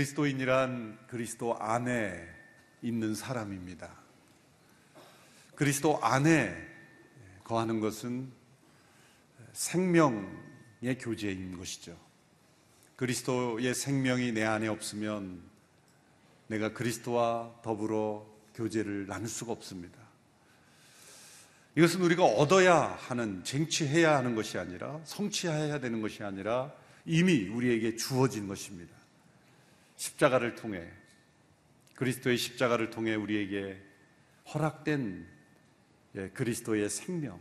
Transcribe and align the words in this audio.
그리스도인이란 0.00 0.98
그리스도 1.08 1.58
안에 1.58 2.26
있는 2.80 3.14
사람입니다. 3.14 3.90
그리스도 5.54 6.02
안에 6.02 6.56
거하는 7.44 7.80
것은 7.80 8.32
생명의 9.52 10.96
교제인 10.98 11.58
것이죠. 11.58 11.98
그리스도의 12.96 13.74
생명이 13.74 14.32
내 14.32 14.42
안에 14.42 14.68
없으면 14.68 15.42
내가 16.46 16.72
그리스도와 16.72 17.60
더불어 17.62 18.26
교제를 18.54 19.06
나눌 19.06 19.28
수가 19.28 19.52
없습니다. 19.52 19.98
이것은 21.76 22.00
우리가 22.00 22.24
얻어야 22.24 22.96
하는, 23.00 23.44
쟁취해야 23.44 24.16
하는 24.16 24.34
것이 24.34 24.56
아니라, 24.56 24.98
성취해야 25.04 25.78
되는 25.78 26.00
것이 26.00 26.24
아니라 26.24 26.72
이미 27.04 27.48
우리에게 27.48 27.96
주어진 27.96 28.48
것입니다. 28.48 28.99
십자가를 30.00 30.54
통해 30.54 30.88
그리스도의 31.94 32.38
십자가를 32.38 32.88
통해 32.88 33.14
우리에게 33.14 33.78
허락된 34.54 35.28
예, 36.16 36.30
그리스도의 36.30 36.88
생명 36.88 37.38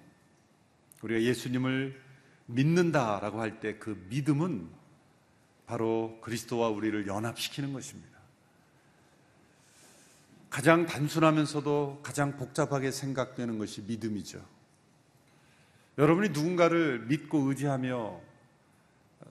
우리가 1.01 1.21
예수님을 1.21 1.99
믿는다라고 2.47 3.39
할 3.39 3.61
때 3.61 3.79
그 3.79 4.05
믿음은 4.09 4.69
바로 5.67 6.19
그리스도와 6.21 6.67
우리를 6.67 7.07
연합시키는 7.07 7.71
것입니다. 7.71 8.19
가장 10.49 10.85
단순하면서도 10.85 12.01
가장 12.03 12.35
복잡하게 12.35 12.91
생각되는 12.91 13.57
것이 13.57 13.83
믿음이죠. 13.83 14.43
여러분이 15.97 16.29
누군가를 16.29 17.05
믿고 17.05 17.49
의지하며 17.49 18.28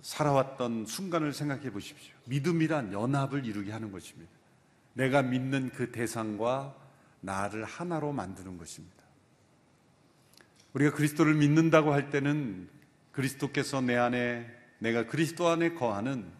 살아왔던 0.03 0.86
순간을 0.86 1.33
생각해 1.33 1.70
보십시오. 1.70 2.14
믿음이란 2.27 2.92
연합을 2.92 3.44
이루게 3.44 3.72
하는 3.72 3.91
것입니다. 3.91 4.30
내가 4.95 5.22
믿는 5.22 5.70
그 5.70 5.92
대상과 5.92 6.75
나를 7.20 7.64
하나로 7.64 8.12
만드는 8.12 8.58
것입니다. 8.58 8.97
우리가 10.75 10.95
그리스도를 10.95 11.34
믿는다고 11.34 11.92
할 11.92 12.11
때는 12.11 12.69
그리스도께서 13.12 13.80
내 13.80 13.97
안에 13.97 14.47
내가 14.78 15.06
그리스도 15.06 15.48
안에 15.48 15.75
거하는 15.75 16.30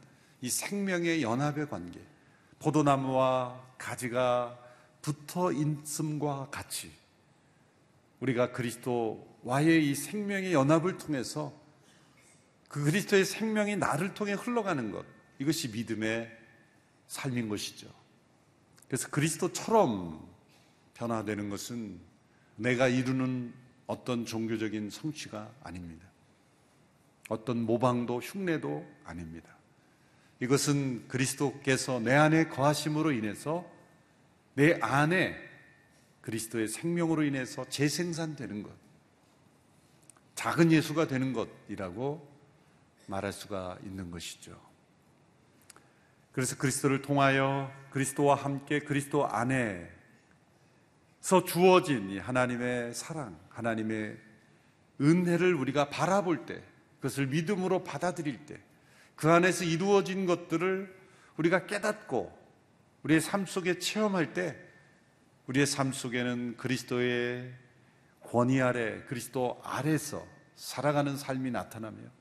이 0.41 0.49
생명의 0.49 1.23
연합의 1.23 1.69
관계, 1.69 2.01
포도나무와 2.61 3.61
가지가 3.79 4.57
붙어 5.03 5.53
있음과 5.53 6.49
같이 6.51 6.93
우리가 8.21 8.53
그리스도와의 8.53 9.89
이 9.89 9.95
생명의 9.95 10.53
연합을 10.53 10.99
통해서 10.99 11.53
그 12.69 12.85
그리스도의 12.85 13.25
생명이 13.25 13.77
나를 13.77 14.15
통해 14.15 14.35
흘러가는 14.35 14.91
것, 14.91 15.05
이것이 15.39 15.69
믿음의 15.69 16.31
삶인 17.07 17.49
것이죠. 17.49 17.89
그래서 18.87 19.09
그리스도처럼 19.09 20.27
변화되는 20.95 21.49
것은 21.49 21.99
내가 22.57 22.89
이루는 22.89 23.55
어떤 23.87 24.27
종교적인 24.27 24.91
성취가 24.91 25.51
아닙니다. 25.63 26.07
어떤 27.29 27.63
모방도 27.63 28.21
흉내도 28.21 28.87
아닙니다. 29.05 29.57
이것은 30.41 31.09
그리스도께서 31.09 32.01
내 32.01 32.15
안에 32.15 32.49
거하심으로 32.49 33.13
인해서 33.13 33.69
내 34.55 34.79
안에 34.81 35.37
그리스도의 36.21 36.69
생명으로 36.69 37.23
인해서 37.25 37.65
재생산되는 37.69 38.63
것, 38.63 38.73
작은 40.35 40.73
예수가 40.73 41.09
되는 41.09 41.33
것이라고 41.33 42.38
말할 43.09 43.33
수가 43.33 43.79
있는 43.85 44.11
것이죠. 44.11 44.59
그래서 46.33 46.57
그리스도를 46.57 47.03
통하여 47.03 47.73
그리스도와 47.91 48.37
함께 48.37 48.79
그리스도 48.79 49.27
안에서 49.27 49.89
주어진 51.47 52.11
이 52.11 52.19
하나님의 52.19 52.95
사랑, 52.95 53.37
하나님의 53.49 54.17
은혜를 55.01 55.55
우리가 55.55 55.89
바라볼 55.89 56.47
때, 56.47 56.63
그것을 56.97 57.27
믿음으로 57.29 57.83
받아들일 57.83 58.47
때, 58.47 58.61
그 59.17 59.31
안에서 59.31 59.65
이루어진 59.65 60.27
것들을 60.27 60.97
우리가 61.39 61.67
깨닫고 61.67 62.37
우리의 63.05 63.21
삶 63.21 63.47
속에 63.47 63.79
체험할 63.79 64.35
때, 64.35 64.57
우리의 65.47 65.67
삶 65.67 65.93
속에는 65.93 66.57
그리스도의 66.57 67.53
권위 68.21 68.61
아래, 68.61 69.03
그리스도 69.05 69.61
아래서 69.65 70.25
살아가는 70.57 71.17
삶이 71.17 71.51
나타나며 71.51 72.18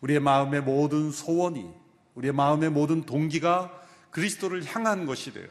우리의 0.00 0.20
마음의 0.20 0.62
모든 0.62 1.10
소원이 1.10 1.70
우리의 2.14 2.32
마음의 2.32 2.70
모든 2.70 3.02
동기가 3.02 3.70
그리스도를 4.10 4.64
향한 4.64 5.06
것이 5.06 5.32
돼요. 5.32 5.48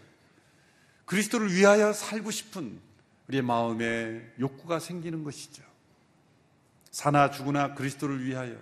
그리스도를 1.06 1.54
위하여 1.54 1.94
살고 1.94 2.32
싶은 2.32 2.80
우리의 3.28 3.44
마음의 3.44 4.34
욕구가 4.40 4.80
생기는 4.80 5.24
것이죠. 5.24 5.64
사나 6.92 7.32
죽으나 7.32 7.76
그리스도를 7.76 8.26
위하여 8.26 8.56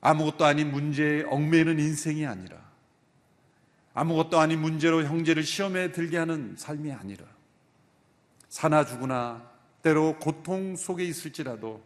아무것도 0.00 0.44
아닌 0.44 0.70
문제에 0.70 1.22
얽매이는 1.24 1.78
인생이 1.80 2.26
아니라 2.26 2.62
아무것도 3.94 4.38
아닌 4.38 4.60
문제로 4.60 5.02
형제를 5.04 5.44
시험에 5.44 5.92
들게 5.92 6.18
하는 6.18 6.54
삶이 6.58 6.92
아니라 6.92 7.24
사나 8.48 8.84
죽으나 8.84 9.50
때로 9.82 10.18
고통 10.18 10.76
속에 10.76 11.04
있을지라도 11.04 11.82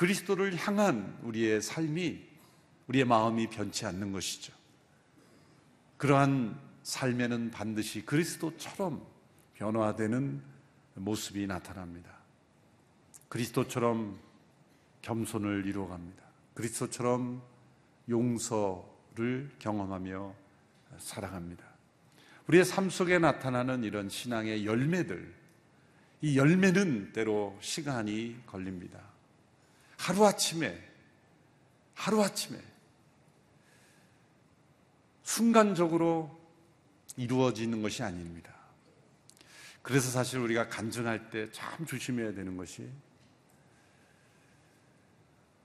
그리스도를 0.00 0.56
향한 0.56 1.18
우리의 1.24 1.60
삶이 1.60 2.26
우리의 2.86 3.04
마음이 3.04 3.48
변치 3.48 3.84
않는 3.84 4.12
것이죠. 4.12 4.50
그러한 5.98 6.58
삶에는 6.82 7.50
반드시 7.50 8.06
그리스도처럼 8.06 9.06
변화되는 9.56 10.40
모습이 10.94 11.46
나타납니다. 11.46 12.12
그리스도처럼 13.28 14.18
겸손을 15.02 15.66
이루어갑니다. 15.66 16.22
그리스도처럼 16.54 17.42
용서를 18.08 19.50
경험하며 19.58 20.34
살아갑니다. 20.96 21.62
우리의 22.46 22.64
삶 22.64 22.88
속에 22.88 23.18
나타나는 23.18 23.84
이런 23.84 24.08
신앙의 24.08 24.64
열매들, 24.64 25.34
이 26.22 26.38
열매는 26.38 27.12
때로 27.12 27.58
시간이 27.60 28.40
걸립니다. 28.46 29.09
하루아침에, 30.00 30.82
하루아침에, 31.94 32.58
순간적으로 35.22 36.40
이루어지는 37.18 37.82
것이 37.82 38.02
아닙니다. 38.02 38.50
그래서 39.82 40.10
사실 40.10 40.38
우리가 40.38 40.68
간증할 40.68 41.30
때 41.30 41.52
참 41.52 41.84
조심해야 41.84 42.32
되는 42.32 42.56
것이 42.56 42.88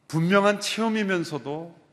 분명한 0.10 0.60
체험이면서도 0.60 1.86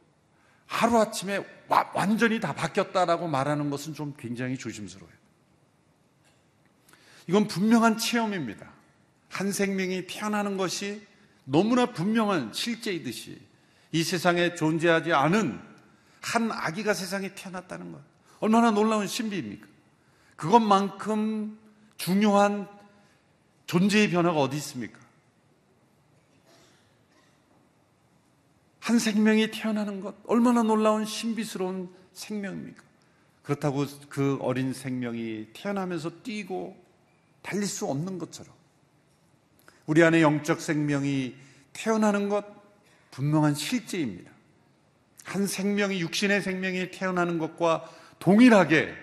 하루아침에 0.67 1.47
완전히 1.95 2.41
다 2.41 2.55
바뀌었다라고 2.55 3.29
말하는 3.29 3.71
것은 3.71 3.95
좀 3.95 4.15
굉장히 4.19 4.59
조심스러워요. 4.59 5.15
이건 7.29 7.47
분명한 7.47 7.99
체험입니다. 7.99 8.73
한 9.29 9.53
생명이 9.53 10.07
태어나는 10.09 10.57
것이 10.57 11.07
너무나 11.45 11.87
분명한 11.87 12.53
실제이듯이 12.53 13.41
이 13.91 14.03
세상에 14.03 14.55
존재하지 14.55 15.13
않은 15.13 15.61
한 16.21 16.53
아기가 16.53 16.95
세상에 16.95 17.35
태어났다는 17.35 17.93
것. 17.93 18.01
얼마나 18.41 18.71
놀라운 18.71 19.07
신비입니까? 19.07 19.67
그것만큼 20.37 21.59
중요한 21.97 22.69
존재의 23.67 24.11
변화가 24.11 24.41
어디 24.41 24.57
있습니까? 24.57 24.99
한 28.81 28.99
생명이 28.99 29.53
태어나는 29.53 30.01
것, 30.01 30.17
얼마나 30.27 30.65
놀라운 30.65 31.05
신비스러운 31.05 31.95
생명입니까? 32.13 32.83
그렇다고 33.45 33.87
그 34.09 34.39
어린 34.41 34.73
생명이 34.73 35.49
태어나면서 35.53 36.23
뛰고 36.23 36.77
달릴 37.43 37.67
수 37.67 37.87
없는 37.87 38.19
것처럼 38.19 38.53
우리 39.87 40.03
안에 40.03 40.23
영적 40.23 40.61
생명이 40.61 41.35
태어나는 41.73 42.29
것 42.29 42.45
분명한 43.11 43.55
실제입니다. 43.55 44.31
한 45.25 45.47
생명이 45.47 46.01
육신의 46.01 46.43
생명이 46.43 46.91
태어나는 46.91 47.39
것과 47.39 47.89
동일하게 48.19 48.95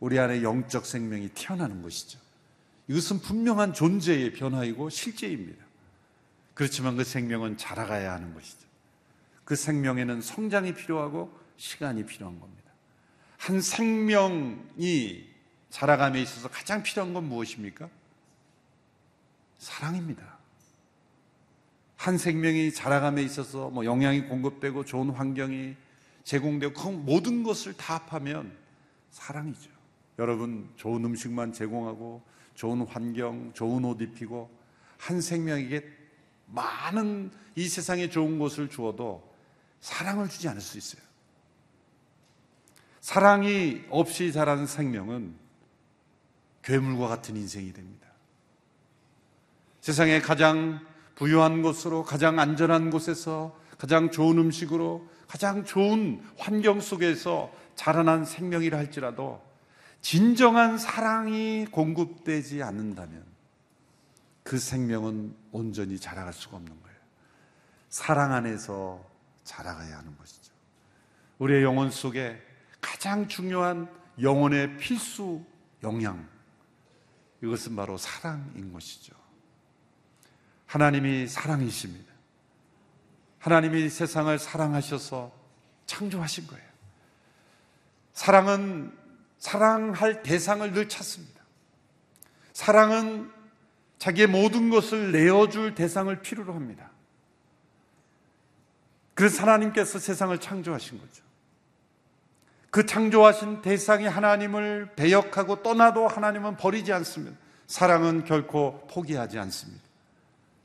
우리 0.00 0.18
안에 0.18 0.42
영적 0.42 0.86
생명이 0.86 1.30
태어나는 1.34 1.82
것이죠. 1.82 2.18
이것은 2.88 3.20
분명한 3.20 3.72
존재의 3.72 4.32
변화이고 4.32 4.90
실제입니다. 4.90 5.64
그렇지만 6.54 6.96
그 6.96 7.04
생명은 7.04 7.56
자라가야 7.56 8.12
하는 8.12 8.34
것이죠. 8.34 8.66
그 9.44 9.56
생명에는 9.56 10.20
성장이 10.20 10.74
필요하고 10.74 11.32
시간이 11.56 12.06
필요한 12.06 12.38
겁니다. 12.40 12.70
한 13.38 13.60
생명이 13.60 15.24
자라감에 15.70 16.20
있어서 16.22 16.48
가장 16.48 16.82
필요한 16.82 17.12
건 17.12 17.24
무엇입니까? 17.24 17.88
사랑입니다. 19.58 20.36
한 21.96 22.18
생명이 22.18 22.72
자라감에 22.72 23.22
있어서 23.22 23.70
뭐 23.70 23.84
영양이 23.84 24.22
공급되고 24.22 24.84
좋은 24.84 25.10
환경이 25.10 25.74
제공되고 26.24 26.74
그 26.74 26.88
모든 26.88 27.42
것을 27.42 27.72
다 27.74 27.96
합하면 27.96 28.56
사랑이죠. 29.10 29.70
여러분 30.18 30.68
좋은 30.76 31.04
음식만 31.04 31.52
제공하고 31.52 32.22
좋은 32.54 32.86
환경, 32.86 33.52
좋은 33.54 33.84
옷 33.84 34.00
입히고 34.00 34.50
한 34.98 35.20
생명에게 35.20 35.84
많은 36.46 37.30
이 37.54 37.68
세상에 37.68 38.08
좋은 38.08 38.38
것을 38.38 38.68
주어도 38.68 39.22
사랑을 39.80 40.28
주지 40.28 40.48
않을 40.48 40.60
수 40.60 40.78
있어요. 40.78 41.02
사랑이 43.00 43.84
없이 43.88 44.32
자라는 44.32 44.66
생명은 44.66 45.34
괴물과 46.62 47.08
같은 47.08 47.36
인생이 47.36 47.72
됩니다. 47.72 48.05
세상에 49.86 50.20
가장 50.20 50.84
부유한 51.14 51.62
곳으로 51.62 52.02
가장 52.02 52.40
안전한 52.40 52.90
곳에서 52.90 53.56
가장 53.78 54.10
좋은 54.10 54.36
음식으로 54.36 55.08
가장 55.28 55.64
좋은 55.64 56.20
환경 56.36 56.80
속에서 56.80 57.52
자라난 57.76 58.24
생명이라 58.24 58.78
할지라도 58.78 59.40
진정한 60.00 60.76
사랑이 60.76 61.66
공급되지 61.70 62.64
않는다면 62.64 63.24
그 64.42 64.58
생명은 64.58 65.36
온전히 65.52 66.00
자라갈 66.00 66.32
수가 66.32 66.56
없는 66.56 66.82
거예요. 66.82 66.98
사랑 67.88 68.32
안에서 68.32 69.00
자라가야 69.44 69.98
하는 69.98 70.16
것이죠. 70.18 70.52
우리의 71.38 71.62
영혼 71.62 71.92
속에 71.92 72.42
가장 72.80 73.28
중요한 73.28 73.88
영혼의 74.20 74.78
필수 74.78 75.44
영양, 75.84 76.28
이것은 77.40 77.76
바로 77.76 77.96
사랑인 77.96 78.72
것이죠. 78.72 79.25
하나님이 80.66 81.26
사랑이십니다. 81.26 82.12
하나님이 83.38 83.88
세상을 83.88 84.38
사랑하셔서 84.38 85.32
창조하신 85.86 86.46
거예요. 86.48 86.66
사랑은 88.12 88.92
사랑할 89.38 90.22
대상을 90.22 90.72
늘 90.72 90.88
찾습니다. 90.88 91.42
사랑은 92.52 93.30
자기의 93.98 94.26
모든 94.26 94.70
것을 94.70 95.12
내어줄 95.12 95.74
대상을 95.74 96.20
필요로 96.22 96.54
합니다. 96.54 96.90
그래서 99.14 99.42
하나님께서 99.42 99.98
세상을 99.98 100.36
창조하신 100.38 100.98
거죠. 100.98 101.24
그 102.70 102.84
창조하신 102.84 103.62
대상이 103.62 104.06
하나님을 104.06 104.94
배역하고 104.96 105.62
떠나도 105.62 106.08
하나님은 106.08 106.56
버리지 106.56 106.92
않습니다. 106.92 107.38
사랑은 107.66 108.24
결코 108.24 108.86
포기하지 108.88 109.38
않습니다. 109.38 109.85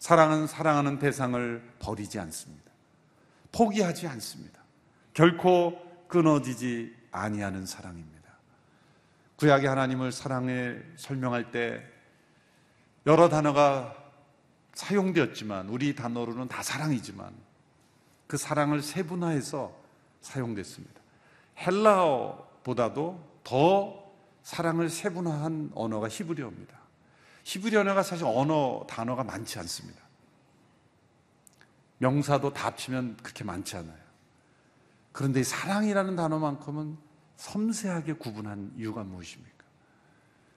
사랑은 0.02 0.48
사랑하는 0.48 0.98
대상을 0.98 1.76
버리지 1.78 2.18
않습니다. 2.18 2.72
포기하지 3.52 4.08
않습니다. 4.08 4.60
결코 5.14 5.80
끊어지지 6.08 6.92
아니하는 7.12 7.68
사랑입니다. 7.68 8.32
구약의 9.36 9.70
하나님을 9.70 10.12
사랑에 10.12 10.78
설명할 10.96 11.52
때 11.52 11.84
여러 13.06 13.30
단어가 13.30 13.96
사용되었지만 14.74 15.70
우리 15.70 15.94
단어로는 15.94 16.48
다 16.48 16.64
사랑이지만 16.64 17.32
그 18.26 18.38
사랑을 18.38 18.82
세분화해서 18.82 19.72
사용됐습니다. 20.22 21.00
헬라어보다도 21.60 23.24
더 23.44 24.12
사랑을 24.42 24.90
세분화한 24.90 25.74
언어가 25.76 26.08
히브리어입니다. 26.10 26.82
히브리 27.44 27.76
언어가 27.76 28.04
사실 28.04 28.26
언어 28.26 28.86
단어가 28.88 29.24
많지 29.24 29.60
않습니다. 29.60 30.02
명사도 31.98 32.54
다 32.54 32.68
합치면 32.68 33.18
그렇게 33.18 33.44
많지 33.44 33.78
않아요. 33.78 34.02
그런데 35.12 35.44
사랑이라는 35.44 36.16
단어만큼은 36.16 36.98
섬세하게 37.36 38.14
구분한 38.14 38.74
이유가 38.78 39.04
무엇입니까? 39.04 39.66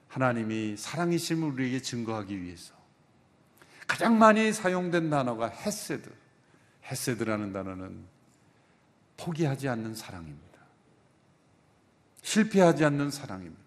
하나님이 0.07 0.77
사랑이심을 0.77 1.51
우리에게 1.51 1.81
증거하기 1.81 2.41
위해서 2.41 2.73
가장 3.87 4.17
많이 4.17 4.51
사용된 4.53 5.09
단어가 5.09 5.47
헤세드. 5.47 6.11
헤세드라는 6.85 7.51
단어는 7.51 8.05
포기하지 9.17 9.69
않는 9.69 9.95
사랑입니다. 9.95 10.59
실패하지 12.21 12.85
않는 12.85 13.11
사랑입니다. 13.11 13.63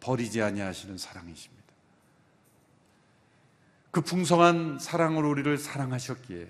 버리지 0.00 0.42
아니하시는 0.42 0.98
사랑이십니다. 0.98 1.61
그 3.92 4.00
풍성한 4.00 4.78
사랑으로 4.80 5.28
우리를 5.30 5.58
사랑하셨기에 5.58 6.48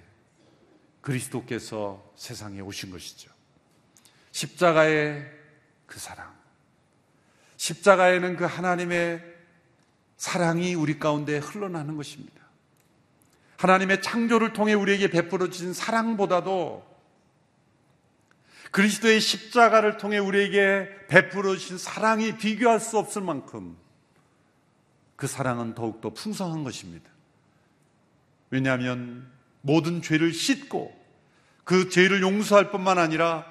그리스도께서 1.01 2.13
세상에 2.17 2.61
오신 2.61 2.93
것이죠. 2.93 3.31
십자가의 4.31 5.29
그 5.87 5.99
사랑. 5.99 6.33
십자가에는 7.57 8.37
그 8.37 8.45
하나님의 8.45 9.23
사랑이 10.17 10.75
우리 10.75 11.01
가운데 11.01 11.39
흘러나는 11.39 11.97
것입니다. 11.97 12.41
하나님의 13.57 14.03
창조를 14.03 14.53
통해 14.53 14.75
우리에게 14.75 15.11
베풀어 15.11 15.51
주신 15.51 15.73
사랑보다도 15.73 16.91
그리스도의 18.71 19.21
십자가를 19.21 19.97
통해 19.97 20.19
우리에게 20.19 21.07
베풀어 21.09 21.57
주신 21.57 21.77
사랑이 21.77 22.37
비교할 22.37 22.79
수 22.79 22.99
없을 22.99 23.21
만큼 23.21 23.77
그 25.17 25.27
사랑은 25.27 25.75
더욱더 25.75 26.11
풍성한 26.11 26.63
것입니다. 26.63 27.11
왜냐하면 28.53 29.27
모든 29.63 30.03
죄를 30.03 30.33
씻고 30.33 30.95
그 31.65 31.89
죄를 31.89 32.21
용서할 32.21 32.71
뿐만 32.71 32.99
아니라 32.99 33.47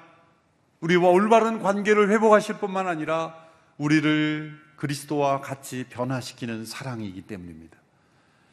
우리와 0.80 1.08
올바른 1.08 1.60
관계를 1.60 2.08
회복하실 2.10 2.58
뿐만 2.58 2.86
아니라 2.86 3.36
우리를 3.78 4.56
그리스도와 4.76 5.40
같이 5.40 5.86
변화시키는 5.90 6.64
사랑이기 6.64 7.22
때문입니다. 7.22 7.76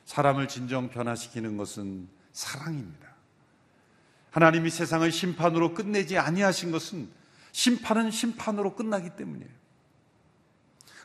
사람을 0.05 0.47
진정 0.47 0.89
변화시키는 0.89 1.55
것은 1.55 2.07
사랑입니다. 2.33 3.07
하나님이 4.31 4.71
세상을 4.71 5.11
심판으로 5.11 5.75
끝내지 5.75 6.17
아니하신 6.17 6.71
것은 6.71 7.09
심판은 7.51 8.09
심판으로 8.09 8.75
끝나기 8.75 9.11
때문이에요. 9.15 9.51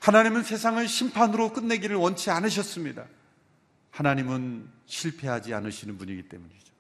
하나님은 0.01 0.43
세상을 0.43 0.87
심판으로 0.89 1.53
끝내기를 1.53 1.97
원치 1.97 2.31
않으셨습니다. 2.31 3.05
하나님은 3.95 4.69
실패하지 4.87 5.55
않으시는 5.55 5.97
분이기 5.99 6.29
때문이죠. 6.29 6.75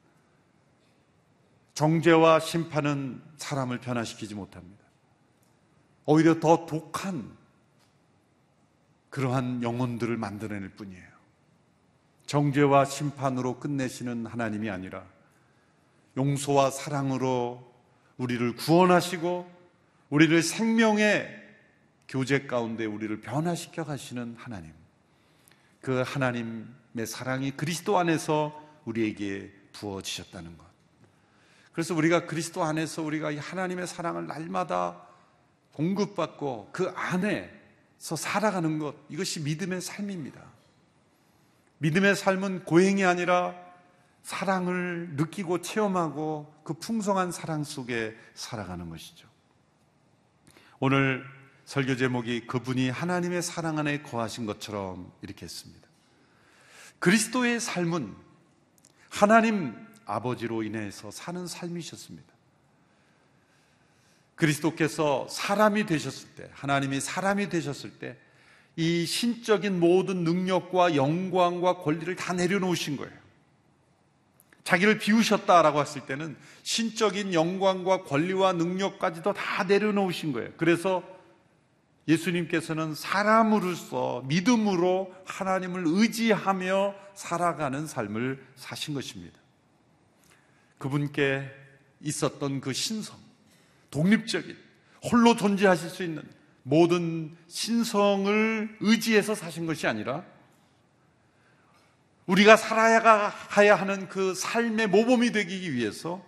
정죄와 1.75 2.40
심판은 2.40 3.23
사람을 3.37 3.78
변화시키지 3.78 4.35
못합니다. 4.35 4.85
오히려 6.06 6.40
더 6.40 6.66
독한 6.66 7.37
그러한 9.11 9.62
영혼들을 9.62 10.16
만들어낼 10.16 10.71
뿐이에요. 10.71 11.06
정죄와 12.26 12.85
심판으로 12.85 13.61
끝내시는 13.61 14.26
하나님이 14.26 14.68
아니라 14.71 15.06
용서와 16.16 16.73
사랑으로 16.73 17.73
우리를 18.16 18.56
구원하시고 18.56 19.49
우리를 20.11 20.42
생명의 20.42 21.28
교제 22.09 22.49
가운데 22.49 22.87
우리를 22.87 23.21
변화시켜 23.21 23.85
가시는 23.85 24.35
하나님. 24.37 24.83
그 25.84 26.02
하나님의 26.04 27.06
사랑이 27.06 27.50
그리스도 27.50 27.98
안에서 27.98 28.58
우리에게 28.86 29.52
부어지셨다는 29.74 30.56
것. 30.56 30.64
그래서 31.72 31.94
우리가 31.94 32.24
그리스도 32.24 32.64
안에서 32.64 33.02
우리가 33.02 33.30
이 33.32 33.36
하나님의 33.36 33.86
사랑을 33.86 34.26
날마다 34.26 35.02
공급받고 35.72 36.70
그 36.72 36.88
안에서 36.96 38.16
살아가는 38.16 38.78
것, 38.78 38.94
이것이 39.10 39.40
믿음의 39.40 39.82
삶입니다. 39.82 40.40
믿음의 41.78 42.16
삶은 42.16 42.64
고행이 42.64 43.04
아니라 43.04 43.54
사랑을 44.22 45.10
느끼고 45.16 45.60
체험하고 45.60 46.54
그 46.64 46.72
풍성한 46.72 47.30
사랑 47.30 47.62
속에 47.62 48.16
살아가는 48.32 48.88
것이죠. 48.88 49.28
오늘 50.80 51.26
설교 51.64 51.97
제목이 51.97 52.47
그분이 52.47 52.90
하나님의 52.90 53.42
사랑 53.42 53.78
안에 53.78 54.02
거하신 54.02 54.47
것처럼 54.47 55.11
이렇게 55.23 55.44
했습니다. 55.44 55.88
그리스도의 56.99 57.61
삶은 57.61 58.14
하나님 59.09 59.75
아버지로 60.04 60.62
인해서 60.62 61.11
사는 61.11 61.47
삶이셨습니다. 61.47 62.35
그리스도께서 64.35 65.28
사람이 65.28 65.87
되셨을 65.87 66.28
때, 66.30 66.50
하나님이 66.52 67.00
사람이 67.00 67.49
되셨을 67.49 67.99
때, 67.99 68.16
이 68.76 69.06
신적인 69.06 69.78
모든 69.78 70.25
능력과 70.25 70.97
영광과 70.97 71.78
권리를 71.78 72.14
다 72.16 72.33
내려놓으신 72.33 72.97
거예요. 72.97 73.12
자기를 74.64 74.99
비우셨다라고 74.99 75.80
했을 75.80 76.06
때는 76.06 76.37
신적인 76.62 77.33
영광과 77.33 78.02
권리와 78.02 78.54
능력까지도 78.54 79.35
다 79.35 79.64
내려놓으신 79.64 80.33
거예요. 80.33 80.50
그래서 80.56 81.13
예수님께서는 82.06 82.94
사람으로서 82.94 84.23
믿음으로 84.26 85.14
하나님을 85.25 85.84
의지하며 85.87 86.94
살아가는 87.14 87.87
삶을 87.87 88.44
사신 88.56 88.94
것입니다. 88.94 89.38
그분께 90.78 91.50
있었던 92.00 92.61
그 92.61 92.73
신성, 92.73 93.16
독립적인 93.90 94.56
홀로 95.11 95.37
존재하실 95.37 95.90
수 95.90 96.02
있는 96.02 96.23
모든 96.62 97.37
신성을 97.49 98.76
의지해서 98.80 99.34
사신 99.34 99.66
것이 99.66 99.87
아니라 99.87 100.25
우리가 102.26 102.56
살아야 102.56 103.75
하는 103.75 104.08
그 104.08 104.34
삶의 104.34 104.88
모범이 104.88 105.32
되기 105.32 105.73
위해서 105.75 106.25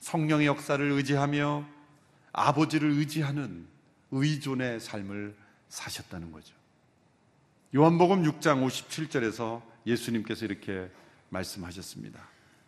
성령의 0.00 0.46
역사를 0.46 0.84
의지하며 0.90 1.64
아버지를 2.32 2.90
의지하는 2.90 3.71
의존의 4.12 4.78
삶을 4.80 5.34
사셨다는 5.68 6.30
거죠. 6.30 6.54
요한복음 7.74 8.22
6장 8.22 8.64
57절에서 8.64 9.62
예수님께서 9.86 10.44
이렇게 10.44 10.90
말씀하셨습니다. 11.30 12.20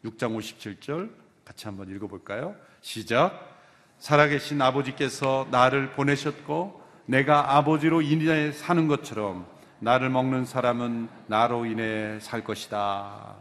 6장 0.04 0.36
57절 0.36 1.10
같이 1.44 1.66
한번 1.66 1.94
읽어볼까요? 1.94 2.56
시작. 2.80 3.52
살아계신 3.98 4.60
아버지께서 4.60 5.46
나를 5.50 5.92
보내셨고 5.92 6.82
내가 7.06 7.56
아버지로 7.56 8.02
인해 8.02 8.50
사는 8.52 8.88
것처럼 8.88 9.46
나를 9.78 10.08
먹는 10.08 10.46
사람은 10.46 11.08
나로 11.26 11.66
인해 11.66 12.18
살 12.20 12.42
것이다. 12.42 13.36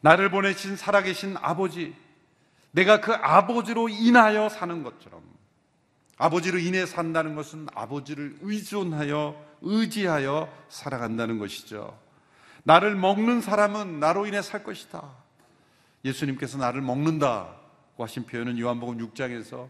나를 0.00 0.30
보내신 0.30 0.76
살아계신 0.76 1.36
아버지, 1.40 1.94
내가 2.70 3.00
그 3.00 3.12
아버지로 3.12 3.88
인하여 3.88 4.48
사는 4.48 4.84
것처럼 4.84 5.35
아버지로 6.18 6.58
인해 6.58 6.86
산다는 6.86 7.34
것은 7.34 7.66
아버지를 7.74 8.38
의존하여 8.40 9.44
의지하여 9.62 10.52
살아간다는 10.68 11.38
것이죠. 11.38 11.98
나를 12.64 12.96
먹는 12.96 13.40
사람은 13.40 14.00
나로 14.00 14.26
인해 14.26 14.42
살 14.42 14.64
것이다. 14.64 15.02
예수님께서 16.04 16.58
나를 16.58 16.80
먹는다고 16.80 18.02
하신 18.02 18.26
표현은 18.26 18.58
요한복음 18.58 18.98
6장에서 18.98 19.68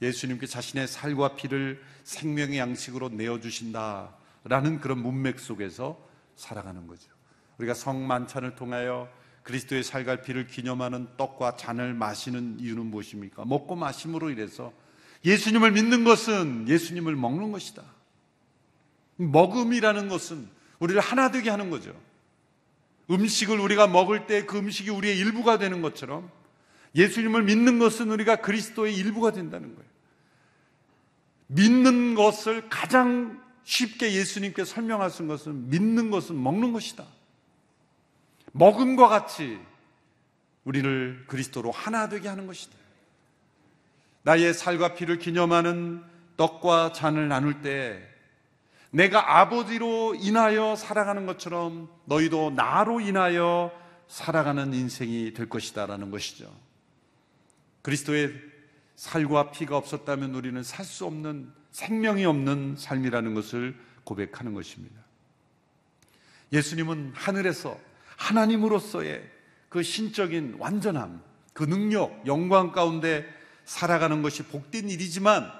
예수님께 0.00 0.46
자신의 0.46 0.86
살과 0.86 1.34
피를 1.34 1.82
생명의 2.04 2.58
양식으로 2.58 3.08
내어주신다라는 3.10 4.80
그런 4.80 4.98
문맥 4.98 5.40
속에서 5.40 5.98
살아가는 6.36 6.86
거죠. 6.86 7.10
우리가 7.58 7.74
성만찬을 7.74 8.54
통하여 8.54 9.08
그리스도의 9.42 9.82
살과 9.82 10.22
피를 10.22 10.46
기념하는 10.46 11.08
떡과 11.16 11.56
잔을 11.56 11.94
마시는 11.94 12.60
이유는 12.60 12.86
무엇입니까? 12.86 13.44
먹고 13.44 13.76
마심으로 13.76 14.30
인해서 14.30 14.72
예수님을 15.24 15.72
믿는 15.72 16.04
것은 16.04 16.68
예수님을 16.68 17.16
먹는 17.16 17.52
것이다. 17.52 17.82
먹음이라는 19.16 20.08
것은 20.08 20.48
우리를 20.78 21.00
하나 21.00 21.30
되게 21.30 21.50
하는 21.50 21.70
거죠. 21.70 21.94
음식을 23.10 23.58
우리가 23.58 23.86
먹을 23.86 24.26
때 24.26 24.46
그 24.46 24.58
음식이 24.58 24.90
우리의 24.90 25.18
일부가 25.18 25.58
되는 25.58 25.82
것처럼 25.82 26.30
예수님을 26.94 27.42
믿는 27.42 27.78
것은 27.78 28.10
우리가 28.10 28.36
그리스도의 28.36 28.94
일부가 28.96 29.32
된다는 29.32 29.74
거예요. 29.74 29.88
믿는 31.48 32.14
것을 32.14 32.68
가장 32.68 33.42
쉽게 33.64 34.12
예수님께 34.12 34.64
설명하신 34.64 35.28
것은 35.28 35.68
믿는 35.70 36.10
것은 36.10 36.40
먹는 36.42 36.72
것이다. 36.72 37.06
먹음과 38.52 39.08
같이 39.08 39.58
우리를 40.64 41.24
그리스도로 41.26 41.70
하나 41.70 42.08
되게 42.08 42.28
하는 42.28 42.46
것이다. 42.46 42.76
나의 44.28 44.52
살과 44.52 44.92
피를 44.92 45.18
기념하는 45.18 46.04
떡과 46.36 46.92
잔을 46.92 47.28
나눌 47.28 47.62
때 47.62 48.06
내가 48.90 49.40
아버지로 49.40 50.16
인하여 50.16 50.76
살아가는 50.76 51.24
것처럼 51.24 51.88
너희도 52.04 52.50
나로 52.50 53.00
인하여 53.00 53.72
살아가는 54.06 54.74
인생이 54.74 55.32
될 55.32 55.48
것이다라는 55.48 56.10
것이죠. 56.10 56.54
그리스도의 57.80 58.34
살과 58.96 59.50
피가 59.50 59.78
없었다면 59.78 60.34
우리는 60.34 60.62
살 60.62 60.84
수 60.84 61.06
없는 61.06 61.50
생명이 61.70 62.26
없는 62.26 62.74
삶이라는 62.76 63.32
것을 63.32 63.78
고백하는 64.04 64.52
것입니다. 64.52 65.00
예수님은 66.52 67.12
하늘에서 67.14 67.78
하나님으로서의 68.16 69.26
그 69.70 69.82
신적인 69.82 70.56
완전함, 70.58 71.22
그 71.54 71.64
능력, 71.64 72.26
영광 72.26 72.72
가운데 72.72 73.37
살아가는 73.68 74.22
것이 74.22 74.44
복된 74.44 74.88
일이지만 74.88 75.52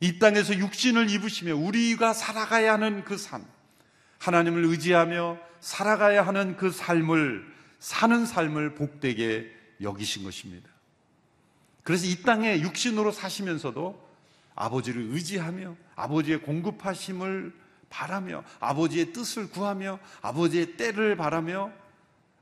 이 0.00 0.18
땅에서 0.18 0.54
육신을 0.54 1.08
입으시며 1.08 1.56
우리가 1.56 2.12
살아가야 2.12 2.74
하는 2.74 3.04
그 3.04 3.16
삶, 3.16 3.46
하나님을 4.18 4.66
의지하며 4.66 5.38
살아가야 5.60 6.26
하는 6.26 6.58
그 6.58 6.70
삶을 6.70 7.50
사는 7.78 8.26
삶을 8.26 8.74
복되게 8.74 9.50
여기신 9.80 10.24
것입니다. 10.24 10.68
그래서 11.84 12.06
이 12.06 12.20
땅에 12.22 12.60
육신으로 12.60 13.12
사시면서도 13.12 14.08
아버지를 14.54 15.00
의지하며 15.12 15.76
아버지의 15.96 16.42
공급하심을 16.42 17.54
바라며 17.88 18.44
아버지의 18.60 19.14
뜻을 19.14 19.48
구하며 19.48 19.98
아버지의 20.20 20.76
때를 20.76 21.16
바라며 21.16 21.72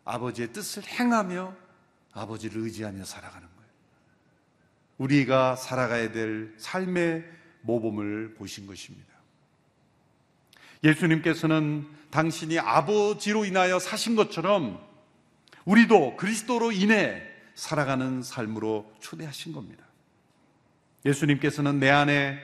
아버지의 0.04 0.52
뜻을 0.52 0.82
행하며 0.84 1.54
아버지를 2.12 2.62
의지하며 2.62 3.04
살아가는 3.04 3.46
거예요. 3.46 3.57
우리가 4.98 5.56
살아가야 5.56 6.12
될 6.12 6.54
삶의 6.58 7.24
모범을 7.62 8.34
보신 8.34 8.66
것입니다. 8.66 9.08
예수님께서는 10.84 11.86
당신이 12.10 12.58
아버지로 12.58 13.44
인하여 13.44 13.78
사신 13.78 14.16
것처럼 14.16 14.80
우리도 15.64 16.16
그리스도로 16.16 16.72
인해 16.72 17.22
살아가는 17.54 18.22
삶으로 18.22 18.92
초대하신 19.00 19.52
겁니다. 19.52 19.84
예수님께서는 21.04 21.78
내 21.78 21.90
안에 21.90 22.38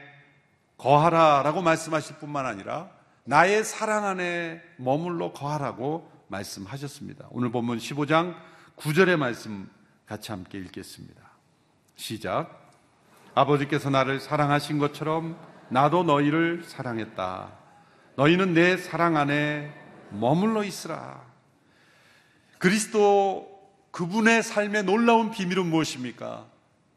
거하라 0.77 1.43
라고 1.43 1.63
말씀하실 1.63 2.17
뿐만 2.17 2.47
아니라 2.47 2.91
나의 3.25 3.65
사랑 3.65 4.05
안에 4.05 4.61
머물러 4.77 5.33
거하라고 5.33 6.11
말씀하셨습니다. 6.29 7.29
오늘 7.31 7.51
본문 7.51 7.79
15장 7.79 8.35
9절의 8.77 9.17
말씀 9.17 9.71
같이 10.07 10.31
함께 10.31 10.59
읽겠습니다. 10.59 11.24
시작. 11.97 12.71
아버지께서 13.35 13.91
나를 13.91 14.21
사랑하신 14.21 14.79
것처럼 14.79 15.37
나도 15.69 16.05
너희를 16.05 16.63
사랑했다. 16.65 17.53
너희는 18.17 18.55
내 18.55 18.77
사랑 18.77 19.17
안에 19.17 19.73
머물러 20.11 20.63
있으라. 20.63 21.23
그리스도 22.59 23.55
그분의 23.91 24.43
삶의 24.43 24.85
놀라운 24.85 25.31
비밀은 25.31 25.67
무엇입니까? 25.67 26.47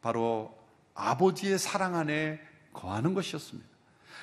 바로 0.01 0.57
아버지의 0.93 1.57
사랑 1.57 1.95
안에 1.95 2.39
거하는 2.73 3.13
것이었습니다. 3.13 3.67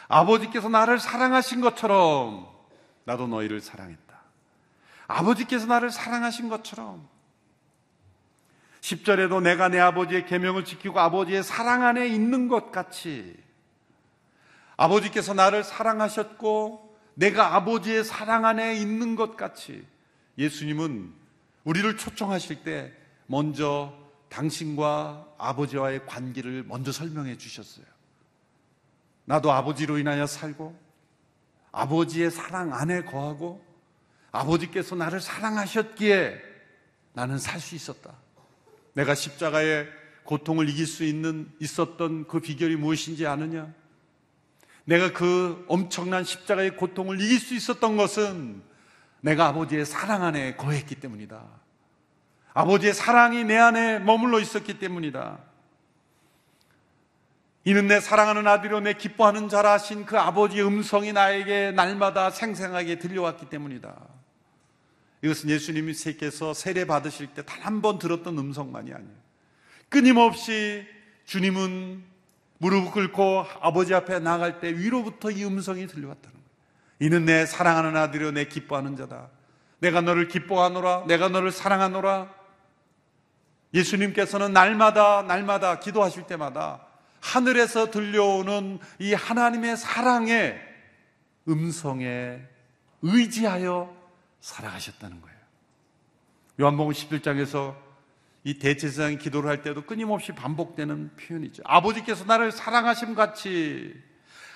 아버지께서 0.08 0.68
나를 0.68 0.98
사랑하신 0.98 1.60
것처럼 1.60 2.48
나도 3.04 3.26
너희를 3.26 3.60
사랑했다. 3.60 4.14
아버지께서 5.06 5.66
나를 5.66 5.90
사랑하신 5.90 6.48
것처럼 6.48 7.08
10절에도 8.84 9.40
내가 9.40 9.68
내 9.68 9.80
아버지의 9.80 10.26
계명을 10.26 10.66
지키고 10.66 11.00
아버지의 11.00 11.42
사랑 11.42 11.84
안에 11.84 12.06
있는 12.06 12.48
것 12.48 12.70
같이 12.70 13.34
아버지께서 14.76 15.32
나를 15.32 15.64
사랑하셨고 15.64 16.94
내가 17.14 17.56
아버지의 17.56 18.04
사랑 18.04 18.44
안에 18.44 18.76
있는 18.76 19.16
것 19.16 19.38
같이 19.38 19.86
예수님은 20.36 21.14
우리를 21.64 21.96
초청하실 21.96 22.62
때 22.62 22.92
먼저 23.26 23.94
당신과 24.28 25.28
아버지와의 25.38 26.04
관계를 26.04 26.64
먼저 26.64 26.92
설명해 26.92 27.38
주셨어요. 27.38 27.86
나도 29.24 29.50
아버지로 29.50 29.96
인하여 29.96 30.26
살고 30.26 30.78
아버지의 31.72 32.30
사랑 32.30 32.74
안에 32.74 33.04
거하고 33.04 33.64
아버지께서 34.30 34.94
나를 34.94 35.22
사랑하셨기에 35.22 36.38
나는 37.14 37.38
살 37.38 37.60
수 37.60 37.74
있었다. 37.74 38.23
내가 38.94 39.14
십자가의 39.14 39.88
고통을 40.24 40.68
이길 40.68 40.86
수 40.86 41.04
있는 41.04 41.50
있었던 41.60 42.26
그 42.26 42.40
비결이 42.40 42.76
무엇인지 42.76 43.26
아느냐? 43.26 43.72
내가 44.84 45.12
그 45.12 45.64
엄청난 45.68 46.24
십자가의 46.24 46.76
고통을 46.76 47.20
이길 47.20 47.38
수 47.38 47.54
있었던 47.54 47.96
것은 47.96 48.62
내가 49.20 49.46
아버지의 49.46 49.84
사랑 49.86 50.22
안에 50.22 50.56
거했기 50.56 50.94
때문이다. 50.96 51.42
아버지의 52.52 52.94
사랑이 52.94 53.44
내 53.44 53.56
안에 53.56 53.98
머물러 53.98 54.38
있었기 54.38 54.78
때문이다. 54.78 55.38
이는 57.64 57.86
내 57.86 57.98
사랑하는 57.98 58.46
아들이요 58.46 58.80
내 58.80 58.92
기뻐하는 58.92 59.48
자라 59.48 59.72
하신 59.72 60.04
그 60.04 60.18
아버지의 60.18 60.66
음성이 60.66 61.12
나에게 61.14 61.72
날마다 61.72 62.30
생생하게 62.30 62.98
들려왔기 62.98 63.48
때문이다. 63.48 63.94
이것은 65.24 65.48
예수님께서 65.48 66.52
세례 66.52 66.84
받으실 66.84 67.28
때 67.28 67.42
단 67.42 67.62
한 67.62 67.80
번 67.80 67.98
들었던 67.98 68.36
음성만이 68.38 68.92
아니에요. 68.92 69.24
끊임없이 69.88 70.86
주님은 71.24 72.04
무릎 72.58 72.92
꿇고 72.92 73.46
아버지 73.60 73.94
앞에 73.94 74.18
나갈 74.18 74.60
때 74.60 74.68
위로부터 74.68 75.30
이 75.30 75.44
음성이 75.44 75.86
들려왔다는 75.86 76.30
거예요. 76.32 76.44
이는 77.00 77.24
내 77.24 77.46
사랑하는 77.46 77.96
아들이요 77.96 78.32
내 78.32 78.44
기뻐하는 78.46 78.96
자다. 78.96 79.30
내가 79.78 80.00
너를 80.02 80.28
기뻐하노라. 80.28 81.04
내가 81.06 81.28
너를 81.28 81.50
사랑하노라. 81.52 82.32
예수님께서는 83.72 84.52
날마다 84.52 85.22
날마다 85.22 85.80
기도하실 85.80 86.26
때마다 86.26 86.86
하늘에서 87.20 87.90
들려오는 87.90 88.78
이 88.98 89.14
하나님의 89.14 89.76
사랑의 89.78 90.60
음성에 91.48 92.40
의지하여 93.02 94.03
살아가셨다는 94.44 95.22
거예요. 95.22 95.38
요한복음 96.60 96.92
11장에서 96.92 97.76
이 98.44 98.58
대제사장 98.58 99.16
기도를 99.16 99.48
할 99.48 99.62
때도 99.62 99.86
끊임없이 99.86 100.32
반복되는 100.32 101.16
표현이죠. 101.16 101.62
아버지께서 101.64 102.24
나를 102.24 102.52
사랑하심 102.52 103.14
같이 103.14 103.94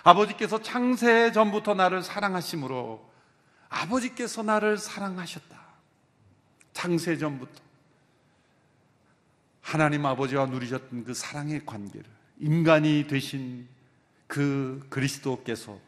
아버지께서 0.04 0.60
창세 0.60 1.32
전부터 1.32 1.74
나를 1.74 2.02
사랑하심으로 2.02 3.10
아버지께서 3.70 4.42
나를 4.42 4.76
사랑하셨다. 4.76 5.58
창세 6.74 7.16
전부터 7.16 7.62
하나님 9.62 10.04
아버지와 10.04 10.46
누리셨던 10.46 11.04
그 11.04 11.14
사랑의 11.14 11.64
관계를 11.64 12.04
인간이 12.40 13.06
되신 13.08 13.66
그 14.26 14.86
그리스도께서 14.90 15.80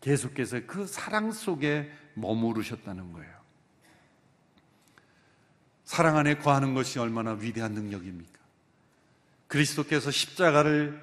계속해서 0.00 0.60
그 0.66 0.86
사랑 0.86 1.30
속에 1.30 1.90
머무르셨다는 2.14 3.12
거예요. 3.12 3.35
사랑 5.86 6.18
안에 6.18 6.36
거하는 6.38 6.74
것이 6.74 6.98
얼마나 6.98 7.32
위대한 7.32 7.72
능력입니까? 7.72 8.38
그리스도께서 9.46 10.10
십자가를 10.10 11.00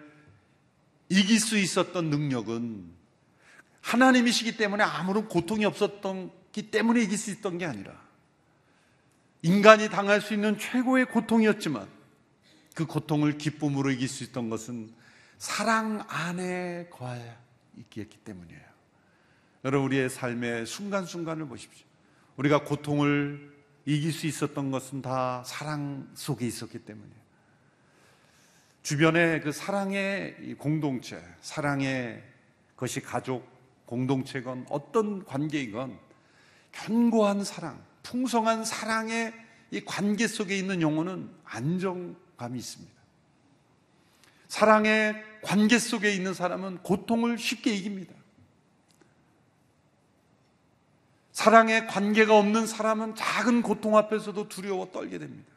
이길 1.10 1.40
수 1.40 1.58
있었던 1.58 2.10
능력은 2.10 2.92
하나님이시기 3.82 4.58
때문에 4.58 4.84
아무런 4.84 5.28
고통이 5.28 5.66
없었기 5.66 6.70
때문에 6.70 7.02
이길 7.02 7.18
수 7.18 7.32
있던 7.32 7.58
게 7.58 7.66
아니라 7.66 7.94
인간이 9.42 9.90
당할 9.90 10.22
수 10.22 10.34
있는 10.34 10.58
최고의 10.60 11.06
고통이었지만 11.06 11.88
그 12.75 12.86
고통을 12.86 13.38
기쁨으로 13.38 13.90
이길 13.90 14.08
수 14.10 14.24
있던 14.25 14.50
것은 14.50 14.94
사랑 15.38 16.06
안에 16.10 16.90
거하여 16.92 17.36
있기 17.78 18.06
때문이에요. 18.06 18.62
여러분, 19.63 19.86
우리의 19.88 20.10
삶의 20.10 20.66
순간순간을 20.66 21.48
보십시오. 21.48 21.86
우리가 22.36 22.63
고통을 22.63 23.52
이길 23.86 24.13
수 24.13 24.28
있었던 24.28 24.72
것은 24.72 25.02
다 25.02 25.44
사랑 25.46 26.10
속에 26.13 26.46
있었기 26.46 26.80
때문이에요. 26.80 27.24
주변에 28.82 29.40
그 29.40 29.52
사랑의 29.52 30.56
공동체, 30.58 31.22
사랑의 31.42 32.24
것이 32.75 33.02
가족, 33.02 33.48
공동체건 33.86 34.66
어떤 34.70 35.24
관계이건 35.25 35.98
견고한 36.72 37.44
사랑, 37.44 37.84
풍성한 38.04 38.66
사랑의 38.66 39.34
이 39.72 39.84
관계 39.86 40.28
속에 40.28 40.58
있는 40.58 40.82
영혼은 40.82 41.30
안정감이 41.44 42.60
있습니다. 42.60 42.94
사랑의 44.48 45.16
관계 45.42 45.80
속에 45.80 46.13
있는 46.13 46.34
사람은 46.34 46.80
고통을 46.80 47.38
쉽게 47.38 47.74
이깁니다. 47.74 48.13
사랑의 51.34 51.88
관계가 51.88 52.38
없는 52.38 52.68
사람은 52.68 53.16
작은 53.16 53.63
고통 53.63 53.98
앞에서도 53.98 54.48
두려워 54.48 54.92
떨게 54.92 55.18
됩니다. 55.18 55.52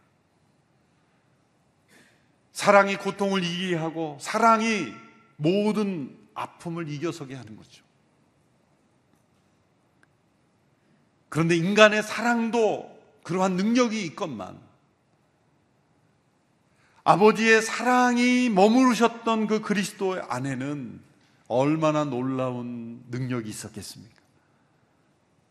사랑이 2.53 2.97
고통을 2.97 3.45
이기게 3.45 3.77
하고 3.77 4.17
사랑이 4.19 4.93
모든 5.37 6.19
아픔을 6.35 6.89
이겨서게 6.89 7.35
하는 7.35 7.57
거죠. 7.57 7.85
그런데 11.29 11.55
인간의 11.57 12.03
사랑도 12.03 12.99
그러한 13.23 13.57
능력이 13.57 14.03
있건만 14.07 14.59
아버지의 17.05 17.61
사랑이 17.61 18.49
머무르셨던 18.49 19.47
그 19.47 19.61
그리스도 19.61 20.23
안에는 20.23 21.01
얼마나 21.49 22.05
놀라운 22.05 23.05
능력이 23.11 23.51
있었겠습니까? 23.51 24.16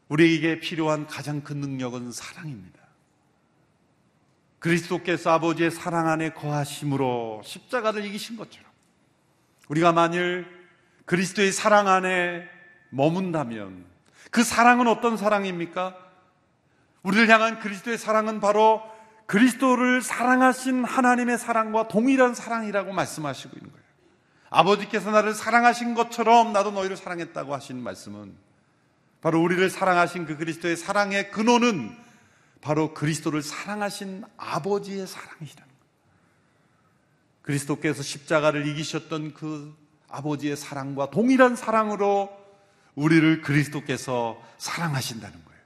우리에게 0.10 0.60
필요한 0.60 1.08
가장 1.08 1.42
큰 1.42 1.58
능력은 1.58 2.12
사랑입니다. 2.12 2.80
그리스도께서 4.60 5.32
아버지의 5.32 5.72
사랑 5.72 6.08
안에 6.08 6.32
거하심으로 6.34 7.42
십자가를 7.44 8.06
이기신 8.06 8.36
것처럼 8.38 8.70
우리가 9.68 9.92
만일 9.92 10.48
그리스도의 11.06 11.52
사랑 11.52 11.88
안에 11.88 12.48
머문다면 12.90 13.86
그 14.32 14.44
사랑은 14.44 14.88
어떤 14.88 15.18
사랑입니까? 15.18 15.96
우리를 17.04 17.30
향한 17.30 17.60
그리스도의 17.60 17.98
사랑은 17.98 18.40
바로 18.40 18.82
그리스도를 19.28 20.02
사랑하신 20.02 20.84
하나님의 20.84 21.38
사랑과 21.38 21.88
동일한 21.88 22.34
사랑이라고 22.34 22.92
말씀하시고 22.94 23.58
있는 23.58 23.72
거예요. 23.72 23.86
아버지께서 24.50 25.12
나를 25.12 25.34
사랑하신 25.34 25.94
것처럼 25.94 26.54
나도 26.54 26.72
너희를 26.72 26.98
사랑했다고 26.98 27.54
하신 27.54 27.82
말씀은 27.82 28.36
바로 29.26 29.42
우리를 29.42 29.68
사랑하신 29.72 30.28
그 30.28 30.38
그리스도의 30.38 30.78
사랑의 30.78 31.32
근원은 31.32 31.98
바로 32.62 32.94
그리스도를 32.94 33.42
사랑하신 33.42 34.24
아버지의 34.38 35.08
사랑이라는 35.08 35.50
거예요. 35.56 35.82
그리스도께서 37.42 38.04
십자가를 38.04 38.68
이기셨던 38.68 39.34
그 39.34 39.76
아버지의 40.10 40.56
사랑과 40.56 41.10
동일한 41.10 41.56
사랑으로 41.56 42.30
우리를 42.94 43.42
그리스도께서 43.42 44.40
사랑하신다는 44.60 45.44
거예요. 45.44 45.62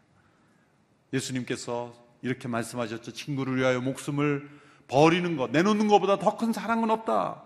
예수님께서 1.12 1.94
이렇게 2.22 2.48
말씀하셨죠. 2.48 3.12
친구를 3.12 3.58
위하여 3.58 3.82
목숨을 3.82 4.50
버리는 4.88 5.36
것, 5.36 5.52
내놓는 5.52 5.90
것보다 5.90 6.18
더 6.18 6.38
큰 6.38 6.54
사랑은 6.54 6.90
없다. 6.92 7.44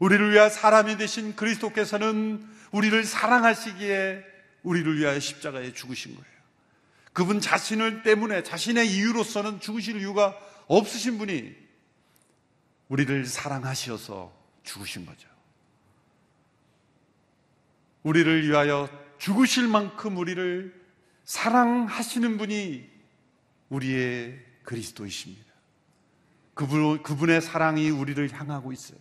우리를 0.00 0.32
위하여 0.32 0.48
사람이 0.48 0.96
되신 0.96 1.36
그리스도께서는 1.36 2.42
우리를 2.72 3.04
사랑하시기에 3.04 4.30
우리를 4.62 4.98
위하여 4.98 5.18
십자가에 5.18 5.72
죽으신 5.72 6.14
거예요. 6.14 6.40
그분 7.12 7.40
자신을 7.40 8.02
때문에 8.02 8.42
자신의 8.42 8.88
이유로서는 8.90 9.60
죽으실 9.60 10.00
이유가 10.00 10.38
없으신 10.66 11.18
분이 11.18 11.54
우리를 12.88 13.26
사랑하셔서 13.26 14.32
죽으신 14.62 15.06
거죠. 15.06 15.28
우리를 18.02 18.48
위하여 18.48 18.88
죽으실 19.18 19.68
만큼 19.68 20.16
우리를 20.16 20.80
사랑하시는 21.24 22.38
분이 22.38 22.88
우리의 23.68 24.40
그리스도이십니다. 24.64 25.50
그분, 26.54 27.02
그분의 27.02 27.40
사랑이 27.40 27.90
우리를 27.90 28.32
향하고 28.32 28.72
있어요. 28.72 28.98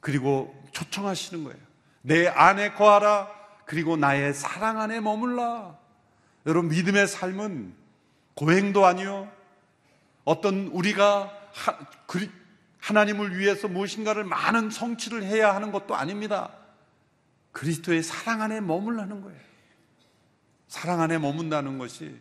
그리고 0.00 0.54
초청하시는 0.72 1.44
거예요. 1.44 1.58
내 2.02 2.26
안에 2.26 2.72
거하라. 2.72 3.39
그리고 3.70 3.96
나의 3.96 4.34
사랑 4.34 4.80
안에 4.80 4.98
머물라. 4.98 5.78
여러분, 6.46 6.70
믿음의 6.70 7.06
삶은 7.06 7.72
고행도 8.34 8.84
아니요. 8.84 9.30
어떤 10.24 10.66
우리가 10.72 11.32
하, 11.52 11.78
하나님을 12.80 13.38
위해서 13.38 13.68
무엇인가를 13.68 14.24
많은 14.24 14.70
성취를 14.70 15.22
해야 15.22 15.54
하는 15.54 15.70
것도 15.70 15.94
아닙니다. 15.94 16.52
그리스도의 17.52 18.02
사랑 18.02 18.42
안에 18.42 18.60
머물라는 18.60 19.22
거예요. 19.22 19.40
사랑 20.66 21.00
안에 21.00 21.18
머문다는 21.18 21.78
것이 21.78 22.18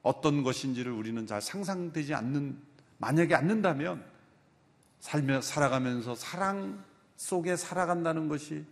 어떤 0.00 0.42
것인지를 0.42 0.90
우리는 0.90 1.26
잘 1.26 1.42
상상되지 1.42 2.14
않는, 2.14 2.58
만약에 2.96 3.34
않는다면 3.34 4.02
살며, 5.00 5.42
살아가면서 5.42 6.14
사랑 6.14 6.82
속에 7.16 7.56
살아간다는 7.56 8.28
것이 8.28 8.64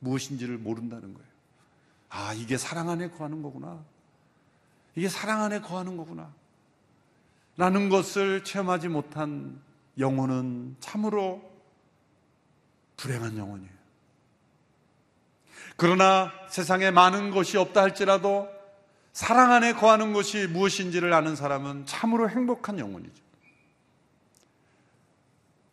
무엇인지를 0.00 0.58
모른다는 0.58 1.14
거예요. 1.14 1.31
아, 2.14 2.34
이게 2.34 2.58
사랑 2.58 2.90
안에 2.90 3.08
거하는 3.08 3.42
거구나. 3.42 3.82
이게 4.94 5.08
사랑 5.08 5.42
안에 5.42 5.60
거하는 5.60 5.96
거구나. 5.96 6.30
라는 7.56 7.88
것을 7.88 8.44
체험하지 8.44 8.88
못한 8.88 9.58
영혼은 9.98 10.76
참으로 10.78 11.42
불행한 12.98 13.38
영혼이에요. 13.38 13.72
그러나 15.76 16.30
세상에 16.48 16.90
많은 16.90 17.30
것이 17.30 17.56
없다 17.56 17.80
할지라도 17.80 18.46
사랑 19.14 19.50
안에 19.50 19.72
거하는 19.72 20.12
것이 20.12 20.46
무엇인지를 20.46 21.12
아는 21.14 21.34
사람은 21.34 21.86
참으로 21.86 22.28
행복한 22.28 22.78
영혼이죠. 22.78 23.22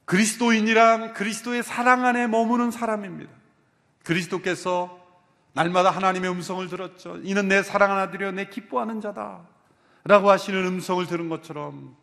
그리스도인이란 0.05 1.13
그리스도의 1.13 1.63
사랑 1.63 2.05
안에 2.05 2.27
머무는 2.27 2.71
사람입니다. 2.71 3.31
그리스도께서 4.03 4.98
날마다 5.53 5.89
하나님의 5.89 6.29
음성을 6.31 6.67
들었죠. 6.67 7.17
이는 7.23 7.47
내 7.47 7.63
사랑하는 7.63 8.03
아들이여 8.03 8.31
내 8.31 8.45
기뻐하는 8.45 9.01
자다. 9.01 9.41
라고 10.03 10.29
하시는 10.29 10.65
음성을 10.65 11.05
들은 11.07 11.29
것처럼 11.29 11.95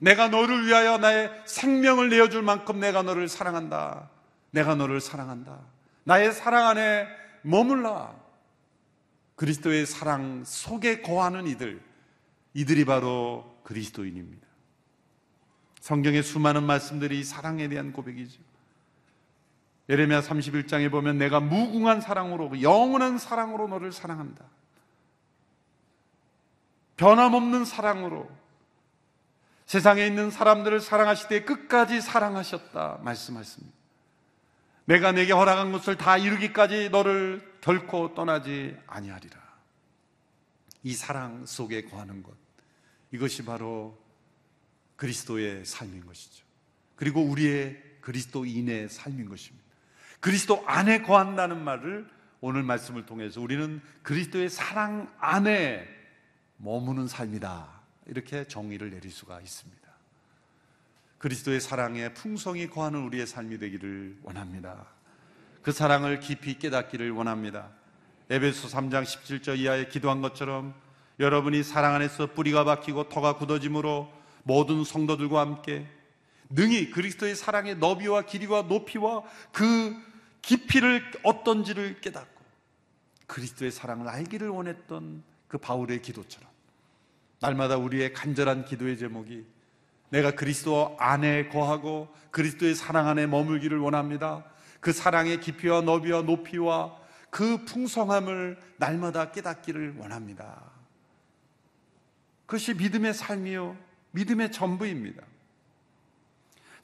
내가 0.00 0.28
너를 0.28 0.66
위하여 0.66 0.98
나의 0.98 1.30
생명을 1.46 2.10
내어줄 2.10 2.42
만큼 2.42 2.80
내가 2.80 3.02
너를 3.02 3.28
사랑한다. 3.28 4.10
내가 4.50 4.74
너를 4.74 5.00
사랑한다. 5.00 5.60
나의 6.04 6.32
사랑 6.32 6.68
안에 6.68 7.06
머물라. 7.42 8.14
그리스도의 9.36 9.86
사랑 9.86 10.44
속에 10.44 11.00
거하는 11.02 11.46
이들, 11.46 11.82
이들이 12.54 12.84
바로 12.84 13.58
그리스도인입니다. 13.64 14.46
성경의 15.80 16.22
수많은 16.22 16.62
말씀들이 16.62 17.24
사랑에 17.24 17.68
대한 17.68 17.92
고백이죠. 17.92 18.40
예레미야 19.88 20.22
31장에 20.22 20.90
보면 20.90 21.18
내가 21.18 21.40
무궁한 21.40 22.00
사랑으로 22.00 22.62
영원한 22.62 23.18
사랑으로 23.18 23.68
너를 23.68 23.92
사랑한다. 23.92 24.44
변함없는 26.96 27.64
사랑으로 27.64 28.30
세상에 29.66 30.06
있는 30.06 30.30
사람들을 30.30 30.80
사랑하시되 30.80 31.44
끝까지 31.44 32.00
사랑하셨다 32.00 33.00
말씀하십니다. 33.02 33.74
내가 34.86 35.12
내게 35.12 35.32
허락한 35.32 35.72
것을 35.72 35.96
다 35.96 36.18
이루기까지 36.18 36.90
너를 36.90 37.58
결코 37.60 38.14
떠나지 38.14 38.76
아니하리라. 38.86 39.42
이 40.82 40.92
사랑 40.92 41.46
속에 41.46 41.84
거하는 41.84 42.22
것. 42.22 42.34
이것이 43.10 43.44
바로 43.44 43.98
그리스도의 44.96 45.64
삶인 45.64 46.04
것이죠. 46.04 46.44
그리고 46.94 47.22
우리의 47.22 47.82
그리스도인의 48.02 48.90
삶인 48.90 49.28
것입니다. 49.28 49.63
그리스도 50.24 50.64
안에 50.66 51.02
거한다는 51.02 51.62
말을 51.62 52.08
오늘 52.40 52.62
말씀을 52.62 53.04
통해서 53.04 53.42
우리는 53.42 53.82
그리스도의 54.02 54.48
사랑 54.48 55.12
안에 55.18 55.86
머무는 56.56 57.06
삶이다. 57.06 57.68
이렇게 58.06 58.48
정의를 58.48 58.88
내릴 58.88 59.10
수가 59.10 59.38
있습니다. 59.42 59.82
그리스도의 61.18 61.60
사랑에 61.60 62.14
풍성히 62.14 62.70
거하는 62.70 63.02
우리의 63.02 63.26
삶이 63.26 63.58
되기를 63.58 64.20
원합니다. 64.22 64.86
그 65.60 65.72
사랑을 65.72 66.20
깊이 66.20 66.58
깨닫기를 66.58 67.10
원합니다. 67.10 67.68
에베소 68.30 68.68
3장 68.68 69.02
17절 69.02 69.58
이하에 69.58 69.88
기도한 69.88 70.22
것처럼 70.22 70.72
여러분이 71.20 71.62
사랑 71.62 71.96
안에서 71.96 72.32
뿌리가 72.32 72.64
박히고 72.64 73.10
터가 73.10 73.36
굳어짐으로 73.36 74.10
모든 74.44 74.84
성도들과 74.84 75.40
함께 75.42 75.86
능히 76.48 76.88
그리스도의 76.88 77.36
사랑의 77.36 77.76
너비와 77.76 78.22
길이와 78.22 78.62
높이와 78.62 79.22
그 79.52 80.13
깊이를 80.46 81.10
어떤지를 81.22 82.00
깨닫고 82.00 82.44
그리스도의 83.26 83.70
사랑을 83.70 84.08
알기를 84.08 84.48
원했던 84.48 85.22
그 85.48 85.58
바울의 85.58 86.02
기도처럼 86.02 86.48
날마다 87.40 87.76
우리의 87.76 88.12
간절한 88.12 88.66
기도의 88.66 88.98
제목이 88.98 89.46
내가 90.10 90.32
그리스도 90.32 90.96
안에 91.00 91.48
거하고 91.48 92.14
그리스도의 92.30 92.74
사랑 92.74 93.08
안에 93.08 93.26
머물기를 93.26 93.78
원합니다. 93.78 94.44
그 94.80 94.92
사랑의 94.92 95.40
깊이와 95.40 95.80
너비와 95.80 96.22
높이와 96.22 96.96
그 97.30 97.64
풍성함을 97.64 98.58
날마다 98.76 99.32
깨닫기를 99.32 99.96
원합니다. 99.98 100.62
그것이 102.46 102.74
믿음의 102.74 103.14
삶이요. 103.14 103.76
믿음의 104.12 104.52
전부입니다. 104.52 105.22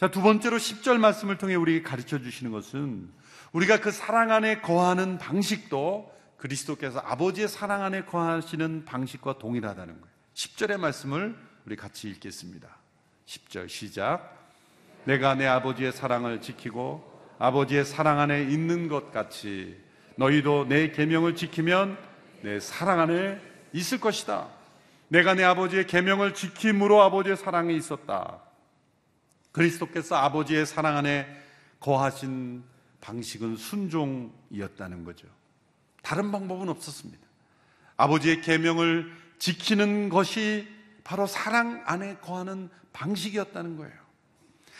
자, 0.01 0.11
두 0.11 0.23
번째로 0.23 0.57
10절 0.57 0.97
말씀을 0.99 1.37
통해 1.37 1.55
우리에게 1.55 1.83
가르쳐 1.83 2.19
주시는 2.19 2.51
것은 2.51 3.20
우리가 3.53 3.81
그 3.81 3.91
사랑 3.91 4.31
안에 4.31 4.61
거하는 4.61 5.19
방식도 5.19 6.13
그리스도께서 6.37 7.01
아버지의 7.01 7.49
사랑 7.49 7.83
안에 7.83 8.05
거하시는 8.05 8.85
방식과 8.85 9.39
동일하다는 9.39 10.01
거예요. 10.01 10.15
10절의 10.35 10.79
말씀을 10.79 11.37
우리 11.67 11.77
같이 11.77 12.09
읽겠습니다. 12.09 12.69
10절 13.27 13.69
시작. 13.69 14.39
내가 15.05 15.35
내 15.35 15.47
아버지의 15.47 15.93
사랑을 15.93 16.41
지키고 16.41 17.09
아버지의 17.39 17.85
사랑 17.85 18.21
안에 18.21 18.43
있는 18.43 18.89
것 18.89 19.13
같이 19.13 19.79
너희도 20.17 20.67
내 20.69 20.91
계명을 20.91 21.35
지키면 21.37 21.99
내 22.43 22.61
사랑 22.61 23.01
안에 23.01 23.41
있을 23.73 24.01
것이다. 24.01 24.49
내가 25.09 25.35
내 25.35 25.43
아버지의 25.43 25.87
계명을 25.87 26.35
지킴으로 26.35 27.03
아버지의 27.03 27.37
사랑이 27.37 27.77
있었다. 27.77 28.41
그리스도께서 29.53 30.17
아버지의 30.17 30.67
사랑 30.67 30.97
안에 30.97 31.27
거하신 31.81 32.63
방식은 33.01 33.57
순종이었다는 33.57 35.05
거죠. 35.05 35.27
다른 36.03 36.33
방법은 36.33 36.69
없었습니다. 36.69 37.27
아버지의 37.97 38.41
계명을 38.41 39.13
지키는 39.39 40.09
것이 40.09 40.69
바로 41.05 41.27
사랑 41.27 41.83
안에 41.87 42.17
거하는 42.17 42.71
방식이었다는 42.93 43.77
거예요. 43.77 43.95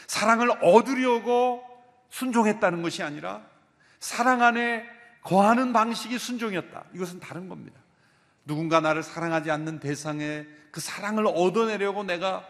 사랑을 0.07 0.51
얻으려고 0.63 1.65
순종했다는 2.11 2.83
것이 2.83 3.03
아니라 3.03 3.43
사랑 3.99 4.43
안에 4.43 4.85
거하는 5.23 5.73
방식이 5.73 6.19
순종이었다. 6.19 6.85
이것은 6.95 7.21
다른 7.21 7.49
겁니다. 7.49 7.79
누군가 8.45 8.81
나를 8.81 9.03
사랑하지 9.03 9.51
않는 9.51 9.81
대상에 9.81 10.47
그 10.71 10.81
사랑을 10.81 11.27
얻어내려고 11.27 12.05
내가 12.05 12.47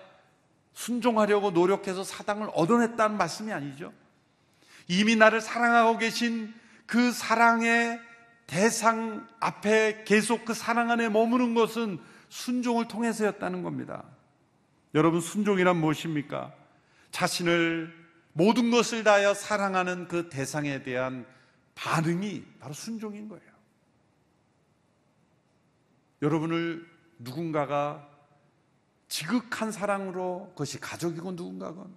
순종하려고 0.73 1.51
노력해서 1.51 2.05
사랑을 2.05 2.49
얻어냈다는 2.55 3.17
말씀이 3.17 3.53
아니죠. 3.53 3.93
이미 4.91 5.15
나를 5.15 5.41
사랑하고 5.41 5.99
계신 5.99 6.53
그 6.85 7.13
사랑의 7.13 8.01
대상 8.49 9.29
앞에 9.39 10.03
계속 10.05 10.45
그 10.45 10.53
사랑 10.53 10.91
안에 10.91 11.09
머무는 11.09 11.55
것은 11.55 12.01
순종을 12.29 12.89
통해서였다는 12.89 13.63
겁니다. 13.63 14.03
여러분, 14.97 15.21
순종이란 15.21 15.77
무엇입니까? 15.77 16.53
자신을 17.13 17.95
모든 18.33 18.73
것을 18.73 19.05
다하여 19.05 19.33
사랑하는 19.33 20.09
그 20.09 20.29
대상에 20.29 20.83
대한 20.83 21.25
반응이 21.77 22.45
바로 22.59 22.75
순종인 22.75 23.29
거예요. 23.29 23.45
여러분을 26.21 26.85
누군가가 27.21 28.09
지극한 29.07 29.71
사랑으로 29.71 30.49
그것이 30.51 30.81
가족이고 30.81 31.31
누군가건 31.31 31.95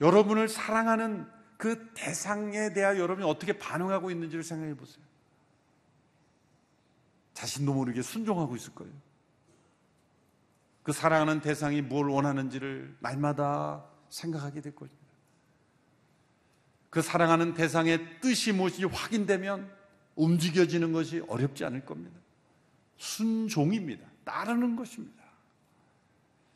여러분을 0.00 0.48
사랑하는 0.48 1.41
그 1.62 1.92
대상에 1.94 2.72
대하여 2.72 2.98
여러분이 2.98 3.24
어떻게 3.24 3.56
반응하고 3.56 4.10
있는지를 4.10 4.42
생각해 4.42 4.74
보세요. 4.74 5.04
자신도 7.34 7.72
모르게 7.72 8.02
순종하고 8.02 8.56
있을 8.56 8.74
거예요. 8.74 8.92
그 10.82 10.90
사랑하는 10.90 11.40
대상이 11.40 11.80
뭘 11.80 12.08
원하는지를 12.08 12.96
날마다 12.98 13.84
생각하게 14.08 14.60
될 14.60 14.74
겁니다. 14.74 14.98
그 16.90 17.00
사랑하는 17.00 17.54
대상의 17.54 18.18
뜻이 18.20 18.50
무엇이 18.50 18.84
확인되면 18.84 19.72
움직여지는 20.16 20.92
것이 20.92 21.20
어렵지 21.28 21.64
않을 21.64 21.84
겁니다. 21.84 22.18
순종입니다. 22.96 24.04
따르는 24.24 24.74
것입니다. 24.74 25.22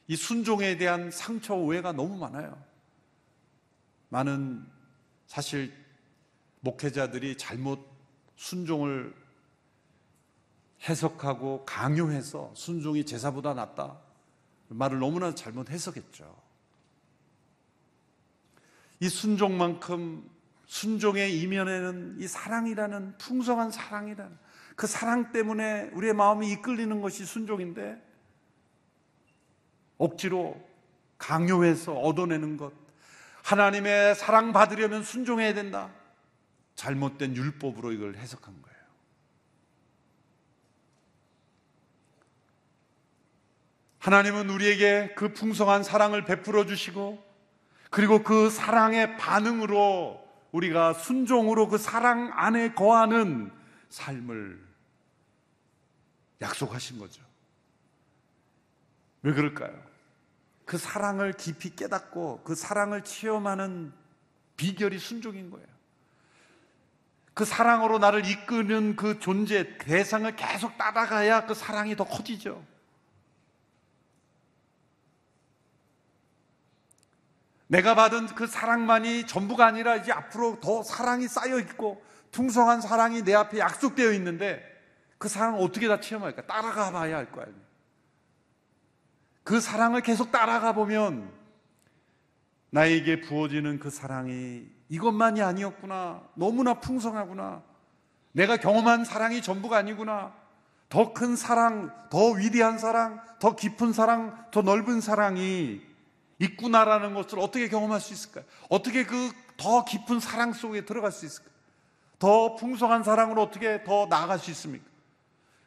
이 0.09 0.16
순종에 0.16 0.77
대한 0.77 1.12
상처 1.12 1.55
오해가 1.55 1.92
너무 1.92 2.19
많아요. 2.19 2.61
많은 4.09 4.75
사실 5.27 5.73
목회자들이 6.61 7.37
잘못 7.37 7.87
순종을 8.37 9.15
해석하고 10.89 11.65
강요해서 11.65 12.53
순종이 12.55 13.05
제사보다 13.05 13.55
낫다. 13.55 13.99
말을 14.69 14.99
너무나 14.99 15.35
잘못 15.35 15.71
해석했죠. 15.71 16.37
이 19.01 19.09
순종만큼 19.09 20.29
순종의 20.67 21.41
이면에는 21.41 22.17
이 22.19 22.27
사랑이라는 22.27 23.19
풍성한 23.19 23.71
사랑이라는 23.71 24.37
그 24.75 24.87
사랑 24.87 25.33
때문에 25.33 25.91
우리의 25.93 26.12
마음이 26.12 26.51
이끌리는 26.53 27.01
것이 27.01 27.25
순종인데 27.25 28.03
억지로 29.99 30.61
강요해서 31.19 31.95
얻어내는 31.95 32.57
것 32.57 32.73
하나님의 33.47 34.17
사랑 34.17 34.53
받으려면 34.53 35.05
순종해야 35.05 35.55
된다. 35.55 35.93
잘못된 36.75 37.37
율법으로 37.37 37.93
이걸 37.93 38.17
해석한 38.17 38.61
거예요. 38.61 38.77
하나님은 44.01 44.51
우리에게 44.51 45.15
그 45.15 45.33
풍성한 45.33 45.85
사랑을 45.85 46.25
베풀어 46.25 46.67
주시고 46.67 47.25
그리고 47.91 48.25
그 48.25 48.51
사랑의 48.51 49.17
반응으로 49.17 50.27
우리가 50.51 50.93
순종으로 50.93 51.69
그 51.69 51.79
사랑 51.79 52.33
안에 52.35 52.73
거하는 52.73 53.53
삶을 53.91 54.61
약속하신 56.41 56.99
거죠. 56.99 57.23
왜 59.23 59.33
그럴까요? 59.33 59.86
그 60.66 60.79
사랑을 60.79 61.33
깊이 61.33 61.74
깨닫고 61.74 62.42
그 62.44 62.55
사랑을 62.55 63.05
체험하는 63.05 63.92
비결이 64.57 64.98
순종인 64.98 65.48
거예요. 65.50 65.66
그 67.35 67.44
사랑으로 67.44 67.98
나를 67.98 68.26
이끄는 68.26 68.96
그 68.96 69.20
존재, 69.20 69.79
대상을 69.79 70.35
계속 70.37 70.76
따라가야 70.76 71.46
그 71.46 71.55
사랑이 71.55 71.94
더 71.94 72.05
커지죠. 72.05 72.64
내가 77.68 77.94
받은 77.94 78.26
그 78.35 78.46
사랑만이 78.46 79.26
전부가 79.26 79.66
아니라 79.66 79.96
이제 79.96 80.11
앞으로 80.12 80.59
더 80.61 80.83
사랑이 80.83 81.29
쌓여 81.29 81.59
있고 81.61 82.05
풍성한 82.33 82.81
사랑이 82.81 83.22
내 83.22 83.35
앞에 83.35 83.59
약속되어 83.59 84.12
있는데 84.14 84.64
그 85.18 85.29
사랑을 85.29 85.61
어떻게 85.62 85.87
다 85.87 86.00
체험할까? 86.00 86.46
따라가 86.46 86.90
봐야 86.90 87.18
할 87.18 87.31
거 87.31 87.42
아니에요. 87.42 87.65
그 89.47 89.61
사랑을 89.61 90.01
계속 90.01 90.33
따라가 90.33 90.73
보면 90.73 91.31
나에게 92.71 93.21
부어지는 93.21 93.79
그 93.79 93.91
사랑이 93.91 94.67
이것만이 94.89 95.41
아니었구나. 95.41 96.21
너무나 96.35 96.81
풍성하구나. 96.81 97.63
내가 98.33 98.57
경험한 98.57 99.05
사랑이 99.05 99.41
전부가 99.43 99.77
아니구나. 99.77 100.35
더 100.89 101.13
큰 101.13 101.37
사랑, 101.37 101.93
더 102.11 102.31
위대한 102.33 102.77
사랑, 102.79 103.21
더 103.39 103.55
깊은 103.55 103.93
사랑, 103.93 104.47
더 104.51 104.63
넓은 104.63 105.01
사랑이 105.01 105.81
있구나라는 106.41 107.15
것을 107.15 107.39
어떻게 107.39 107.69
경험할 107.69 108.01
수 108.01 108.13
있을까요? 108.13 108.45
어떻게 108.69 109.05
그 109.07 109.31
더 109.57 109.85
깊은 109.85 110.21
사랑 110.21 110.53
속에 110.53 110.85
들어갈 110.85 111.13
수 111.13 111.25
있을까요? 111.25 111.55
더 112.19 112.57
풍성한 112.57 113.05
사랑으로 113.05 113.43
어떻게 113.43 113.85
더 113.85 114.07
나아갈 114.07 114.39
수 114.39 114.51
있습니까? 114.51 114.85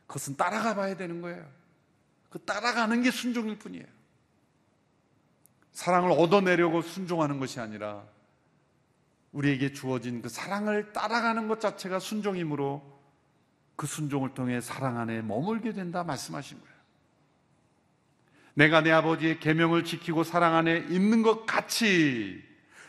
그것은 0.05 0.35
따라가 0.35 0.75
봐야 0.75 0.95
되는 0.95 1.21
거예요. 1.21 1.58
그 2.29 2.39
따라가는 2.39 3.01
게 3.01 3.11
순종일 3.11 3.57
뿐이에요. 3.57 3.85
사랑을 5.71 6.11
얻어내려고 6.11 6.81
순종하는 6.81 7.39
것이 7.39 7.59
아니라 7.59 8.03
우리에게 9.31 9.73
주어진 9.73 10.21
그 10.21 10.29
사랑을 10.29 10.91
따라가는 10.91 11.47
것 11.47 11.59
자체가 11.59 11.99
순종이므로 11.99 12.99
그 13.75 13.87
순종을 13.87 14.33
통해 14.33 14.59
사랑 14.59 14.97
안에 14.97 15.21
머물게 15.21 15.73
된다 15.73 16.03
말씀하신 16.03 16.59
거예요. 16.59 16.79
내가 18.55 18.81
내 18.81 18.91
아버지의 18.91 19.39
계명을 19.39 19.85
지키고 19.85 20.23
사랑 20.25 20.55
안에 20.55 20.87
있는 20.89 21.21
것 21.21 21.45
같이 21.45 22.43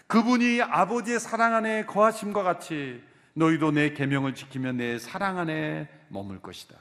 그분이 0.09 0.62
아버지의 0.62 1.20
사랑 1.20 1.55
안에 1.55 1.87
거하심과 1.87 2.42
같이 2.42 3.00
너희도 3.35 3.70
내 3.70 3.92
계명을 3.92 4.35
지키면 4.35 4.79
내 4.79 4.98
사랑 4.98 5.38
안에 5.38 5.88
머물 6.09 6.42
것이다. 6.42 6.76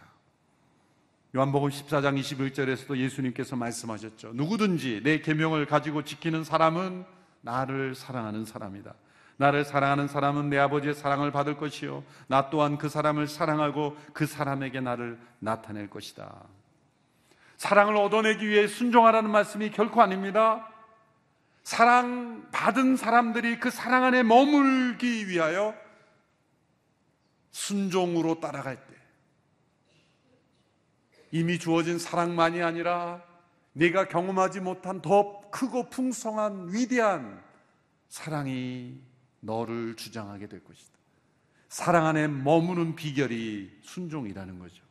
요한복음 1.36 1.70
14장 1.70 2.20
21절에서도 2.20 2.98
예수님께서 2.98 3.56
말씀하셨죠. 3.56 4.32
누구든지 4.34 5.02
내 5.04 5.22
계명을 5.22 5.68
가지고 5.68 6.04
지키는 6.04 6.44
사람은 6.44 7.06
나를 7.42 7.94
사랑하는 7.94 8.46
사람이다. 8.46 8.96
나를 9.38 9.64
사랑하는 9.64 10.08
사람은 10.08 10.50
내 10.50 10.58
아버지의 10.58 10.96
사랑을 10.96 11.32
받을 11.32 11.56
것이요 11.56 12.04
나 12.28 12.50
또한 12.50 12.78
그 12.78 12.90
사람을 12.90 13.28
사랑하고 13.28 13.96
그 14.12 14.26
사람에게 14.26 14.82
나를 14.82 15.20
나타낼 15.38 15.88
것이다. 15.90 16.34
사랑을 17.58 17.96
얻어내기 17.98 18.50
위해 18.50 18.68
순종하라는 18.68 19.30
말씀이 19.30 19.70
결코 19.70 20.02
아닙니다. 20.02 20.68
사랑 21.62 22.50
받은 22.52 22.96
사람들이 22.96 23.60
그 23.60 23.70
사랑 23.70 24.04
안에 24.04 24.24
머물기 24.24 25.28
위하여 25.28 25.76
순종으로 27.52 28.40
따라갈 28.40 28.78
때 28.78 28.99
이미 31.32 31.60
주어진 31.60 32.00
사랑만이 32.00 32.62
아니라 32.62 33.24
네가 33.74 34.08
경험하지 34.08 34.62
못한 34.62 35.02
더 35.02 35.42
크고 35.52 35.90
풍성한 35.90 36.74
위대한 36.74 37.44
사랑이 38.08 39.00
너를 39.40 39.96
주장하게 39.96 40.48
될 40.48 40.64
것이다. 40.64 40.98
사랑 41.70 42.08
안에 42.08 42.28
머무는 42.28 42.96
비결이 42.96 43.80
순종이라는 43.84 44.60
거죠. 44.60 44.84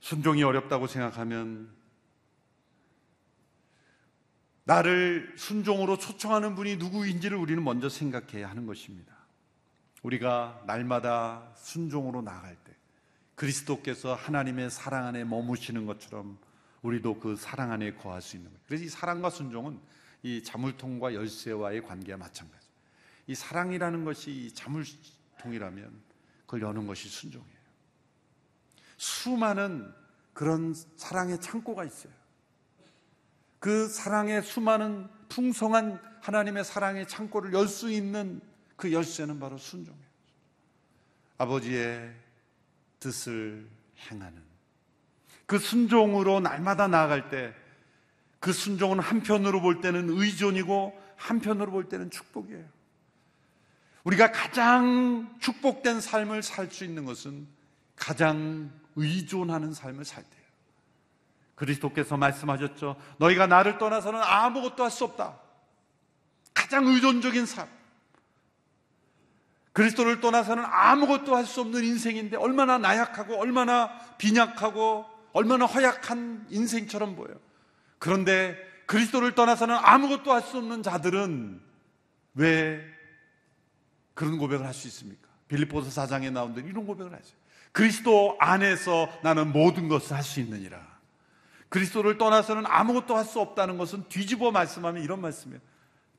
순종이 0.00 0.42
어렵다고 0.42 0.86
생각하면 0.86 1.70
나를 4.64 5.34
순종으로 5.36 5.98
초청하는 5.98 6.54
분이 6.54 6.76
누구인지를 6.76 7.36
우리는 7.36 7.62
먼저 7.62 7.88
생각해야 7.88 8.48
하는 8.48 8.66
것입니다. 8.66 9.11
우리가 10.02 10.62
날마다 10.66 11.52
순종으로 11.56 12.22
나아갈 12.22 12.56
때 12.56 12.72
그리스도께서 13.34 14.14
하나님의 14.14 14.70
사랑 14.70 15.06
안에 15.06 15.24
머무시는 15.24 15.86
것처럼 15.86 16.38
우리도 16.82 17.20
그 17.20 17.36
사랑 17.36 17.70
안에 17.72 17.94
거할 17.94 18.20
수 18.20 18.36
있는 18.36 18.50
거예요. 18.50 18.62
그래서 18.66 18.84
이 18.84 18.88
사랑과 18.88 19.30
순종은 19.30 19.80
이 20.22 20.42
자물통과 20.42 21.14
열쇠와의 21.14 21.84
관계와 21.84 22.18
마찬가지. 22.18 22.66
이 23.26 23.34
사랑이라는 23.34 24.04
것이 24.04 24.52
자물통이라면 24.54 26.02
그걸 26.46 26.62
여는 26.62 26.86
것이 26.86 27.08
순종이에요. 27.08 27.52
수많은 28.96 29.92
그런 30.32 30.74
사랑의 30.96 31.40
창고가 31.40 31.84
있어요. 31.84 32.12
그 33.58 33.88
사랑의 33.88 34.42
수많은 34.42 35.08
풍성한 35.28 36.00
하나님의 36.20 36.64
사랑의 36.64 37.06
창고를 37.06 37.52
열 37.52 37.68
수 37.68 37.90
있는 37.90 38.40
그 38.76 38.92
열쇠는 38.92 39.38
바로 39.38 39.58
순종이에요. 39.58 40.06
아버지의 41.38 42.14
뜻을 43.00 43.68
행하는 44.10 44.42
그 45.46 45.58
순종으로 45.58 46.40
날마다 46.40 46.88
나아갈 46.88 47.28
때 47.28 47.62
그 48.42 48.52
순종은 48.52 48.98
한편으로 48.98 49.60
볼 49.60 49.80
때는 49.80 50.08
의존이고 50.10 51.00
한편으로 51.16 51.70
볼 51.70 51.88
때는 51.88 52.10
축복이에요. 52.10 52.64
우리가 54.02 54.32
가장 54.32 55.32
축복된 55.38 56.00
삶을 56.00 56.42
살 56.42 56.68
수 56.68 56.84
있는 56.84 57.04
것은 57.04 57.46
가장 57.94 58.72
의존하는 58.96 59.72
삶을 59.72 60.04
살 60.04 60.24
때예요. 60.24 60.44
그리스도께서 61.54 62.16
말씀하셨죠. 62.16 62.96
너희가 63.18 63.46
나를 63.46 63.78
떠나서는 63.78 64.20
아무것도 64.20 64.82
할 64.82 64.90
수 64.90 65.04
없다. 65.04 65.38
가장 66.52 66.88
의존적인 66.88 67.46
삶. 67.46 67.68
그리스도를 69.72 70.20
떠나서는 70.20 70.64
아무것도 70.66 71.34
할 71.34 71.46
수 71.46 71.60
없는 71.62 71.84
인생인데 71.84 72.36
얼마나 72.36 72.78
나약하고 72.78 73.40
얼마나 73.40 73.90
빈약하고 74.18 75.06
얼마나 75.32 75.64
허약한 75.66 76.46
인생처럼 76.50 77.16
보여요. 77.16 77.36
그런데 77.98 78.56
그리스도를 78.86 79.34
떠나서는 79.34 79.74
아무것도 79.74 80.32
할 80.32 80.42
수 80.42 80.58
없는 80.58 80.82
자들은 80.82 81.60
왜 82.34 82.82
그런 84.14 84.38
고백을 84.38 84.66
할 84.66 84.74
수 84.74 84.88
있습니까? 84.88 85.28
빌립보서 85.48 86.02
4장에 86.02 86.30
나온 86.32 86.54
대로 86.54 86.66
이런 86.68 86.86
고백을 86.86 87.12
하죠. 87.12 87.34
그리스도 87.72 88.36
안에서 88.40 89.08
나는 89.22 89.52
모든 89.52 89.88
것을 89.88 90.14
할 90.16 90.22
수 90.22 90.40
있느니라. 90.40 90.78
그리스도를 91.70 92.18
떠나서는 92.18 92.64
아무것도 92.66 93.16
할 93.16 93.24
수 93.24 93.40
없다는 93.40 93.78
것은 93.78 94.04
뒤집어 94.10 94.50
말씀하면 94.50 95.02
이런 95.02 95.22
말씀이에요. 95.22 95.60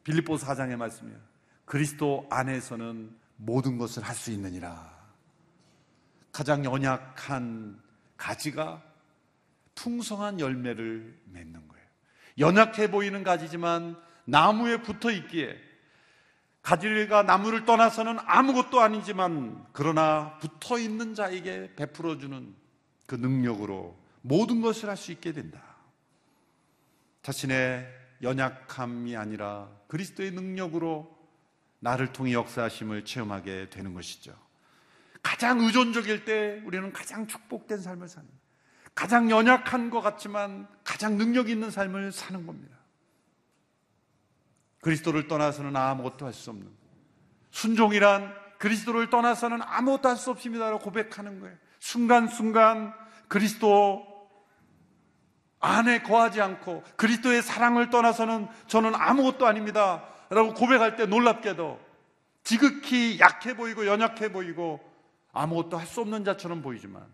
빌립보 0.04 0.36
4장의 0.36 0.76
말씀이에요. 0.76 1.18
그리스도 1.66 2.26
안에서는 2.32 3.16
모든 3.36 3.78
것을 3.78 4.04
할 4.04 4.16
수 4.16 4.32
있느니라. 4.32 4.94
가장 6.32 6.66
연약한 6.66 7.82
가지가 8.18 8.82
풍성한 9.76 10.40
열매를 10.40 11.20
맺는 11.26 11.68
거예요. 11.68 11.86
연약해 12.40 12.90
보이는 12.90 13.24
가지지만 13.24 13.96
나무에 14.26 14.82
붙어 14.82 15.12
있기에 15.12 15.56
가지가 16.62 17.24
나무를 17.24 17.66
떠나서는 17.66 18.18
아무것도 18.26 18.80
아니지만 18.80 19.66
그러나 19.74 20.38
붙어 20.40 20.80
있는 20.80 21.14
자에게 21.14 21.76
베풀어 21.76 22.18
주는 22.18 22.56
그 23.06 23.16
능력으로 23.16 24.00
모든 24.22 24.62
것을 24.62 24.90
할 24.90 24.96
수 24.96 25.12
있게 25.12 25.34
된다. 25.34 25.62
자신의 27.22 27.86
연약함이 28.22 29.18
아니라 29.18 29.70
그리스도의 29.88 30.32
능력으로 30.32 31.13
나를 31.84 32.14
통해 32.14 32.32
역사하심을 32.34 33.04
체험하게 33.04 33.70
되는 33.70 33.94
것이죠. 33.94 34.34
가장 35.22 35.60
의존적일 35.60 36.24
때 36.24 36.62
우리는 36.66 36.94
가장 36.94 37.28
축복된 37.28 37.82
삶을 37.82 38.08
사는 38.08 38.28
가장 38.96 39.30
연약한 39.30 39.90
것 39.90 40.02
같지만 40.02 40.68
가장 40.84 41.18
능력 41.18 41.50
있는 41.50 41.70
삶을 41.70 42.14
사는 42.14 42.46
겁니다. 42.46 42.78
그리스도를 44.82 45.28
떠나서는 45.28 45.76
아무것도 45.76 46.26
할 46.26 46.34
수 46.34 46.50
없는 46.52 46.70
순종이란 47.52 48.34
그리스도를 48.60 49.10
떠나서는 49.10 49.62
아무것도 49.62 50.10
할 50.10 50.18
수 50.18 50.32
없습니다라고 50.32 50.80
고백하는 50.80 51.42
거예요. 51.42 51.56
순간순간 51.80 52.94
그리스도 53.28 54.06
안에 55.60 56.02
거하지 56.02 56.42
않고 56.42 56.84
그리스도의 56.96 57.42
사랑을 57.42 57.90
떠나서는 57.90 58.48
저는 58.68 58.96
아무것도 58.96 59.46
아닙니다. 59.46 60.13
라고 60.34 60.54
고백할 60.54 60.96
때 60.96 61.06
놀랍게도 61.06 61.80
지극히 62.44 63.20
약해 63.20 63.56
보이고 63.56 63.86
연약해 63.86 64.32
보이고 64.32 64.80
아무것도 65.32 65.78
할 65.78 65.88
수 65.88 66.02
없는 66.02 66.24
자처럼 66.24 66.62
보이지만 66.62 67.06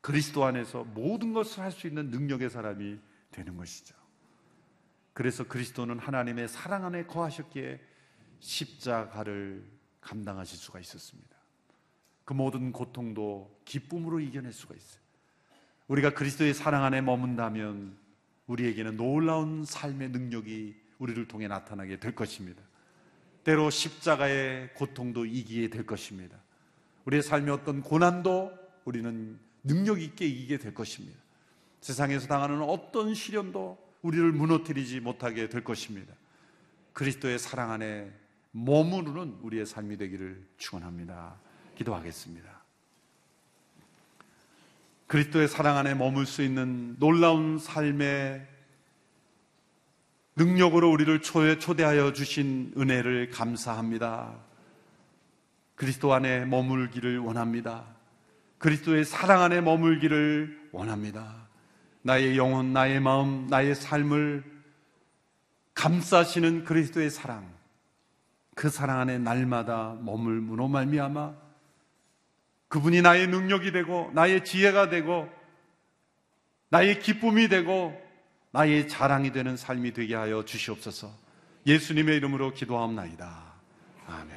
그리스도 0.00 0.44
안에서 0.44 0.84
모든 0.84 1.32
것을 1.32 1.62
할 1.62 1.72
수 1.72 1.86
있는 1.86 2.10
능력의 2.10 2.50
사람이 2.50 2.98
되는 3.30 3.56
것이죠. 3.56 3.94
그래서 5.12 5.44
그리스도는 5.44 5.98
하나님의 5.98 6.48
사랑 6.48 6.84
안에 6.84 7.06
거하셨기에 7.06 7.80
십자가를 8.40 9.64
감당하실 10.00 10.58
수가 10.58 10.78
있었습니다. 10.80 11.36
그 12.24 12.34
모든 12.34 12.72
고통도 12.72 13.60
기쁨으로 13.64 14.20
이겨낼 14.20 14.52
수가 14.52 14.74
있어요. 14.74 15.00
우리가 15.88 16.10
그리스도의 16.10 16.54
사랑 16.54 16.84
안에 16.84 17.00
머문다면 17.00 17.96
우리에게는 18.46 18.96
놀라운 18.96 19.64
삶의 19.64 20.10
능력이 20.10 20.85
우리를 20.98 21.26
통해 21.28 21.48
나타나게 21.48 21.98
될 21.98 22.14
것입니다. 22.14 22.62
때로 23.44 23.70
십자가의 23.70 24.74
고통도 24.74 25.26
이기게 25.26 25.68
될 25.68 25.86
것입니다. 25.86 26.36
우리의 27.04 27.22
삶의 27.22 27.54
어떤 27.54 27.80
고난도 27.80 28.52
우리는 28.84 29.38
능력 29.62 30.00
있게 30.00 30.26
이기게 30.26 30.58
될 30.58 30.74
것입니다. 30.74 31.18
세상에서 31.80 32.26
당하는 32.26 32.62
어떤 32.62 33.14
시련도 33.14 33.78
우리를 34.02 34.32
무너뜨리지 34.32 35.00
못하게 35.00 35.48
될 35.48 35.62
것입니다. 35.62 36.14
그리스도의 36.92 37.38
사랑 37.38 37.70
안에 37.70 38.12
머무르는 38.52 39.38
우리의 39.42 39.66
삶이 39.66 39.96
되기를 39.98 40.44
축원합니다. 40.56 41.36
기도하겠습니다. 41.76 42.56
그리스도의 45.06 45.46
사랑 45.46 45.76
안에 45.76 45.94
머물 45.94 46.26
수 46.26 46.42
있는 46.42 46.96
놀라운 46.98 47.58
삶의 47.58 48.55
능력으로 50.36 50.90
우리를 50.90 51.20
초대하여 51.22 52.12
주신 52.12 52.72
은혜를 52.76 53.30
감사합니다. 53.30 54.34
그리스도 55.74 56.12
안에 56.12 56.44
머물기를 56.44 57.18
원합니다. 57.18 57.84
그리스도의 58.58 59.04
사랑 59.04 59.42
안에 59.42 59.62
머물기를 59.62 60.68
원합니다. 60.72 61.48
나의 62.02 62.36
영혼, 62.36 62.72
나의 62.72 63.00
마음, 63.00 63.46
나의 63.48 63.74
삶을 63.74 64.44
감싸시는 65.74 66.64
그리스도의 66.64 67.10
사랑. 67.10 67.50
그 68.54 68.68
사랑 68.68 69.00
안에 69.00 69.18
날마다 69.18 69.96
머물므로 70.00 70.68
말미암아 70.68 71.34
그분이 72.68 73.02
나의 73.02 73.26
능력이 73.28 73.72
되고 73.72 74.10
나의 74.14 74.44
지혜가 74.44 74.88
되고 74.88 75.28
나의 76.70 77.00
기쁨이 77.00 77.48
되고 77.48 78.05
나의 78.56 78.88
자랑이 78.88 79.32
되는 79.32 79.54
삶이 79.54 79.92
되게 79.92 80.14
하여 80.14 80.42
주시옵소서. 80.42 81.10
예수님의 81.66 82.16
이름으로 82.16 82.54
기도하옵나이다. 82.54 83.28
아멘. 84.06 84.30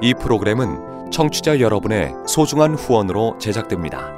이 0.00 0.14
프로그램은 0.14 1.10
청취자 1.10 1.58
여러분의 1.58 2.12
소중한 2.28 2.76
후원으로 2.76 3.38
제작됩니다. 3.40 4.17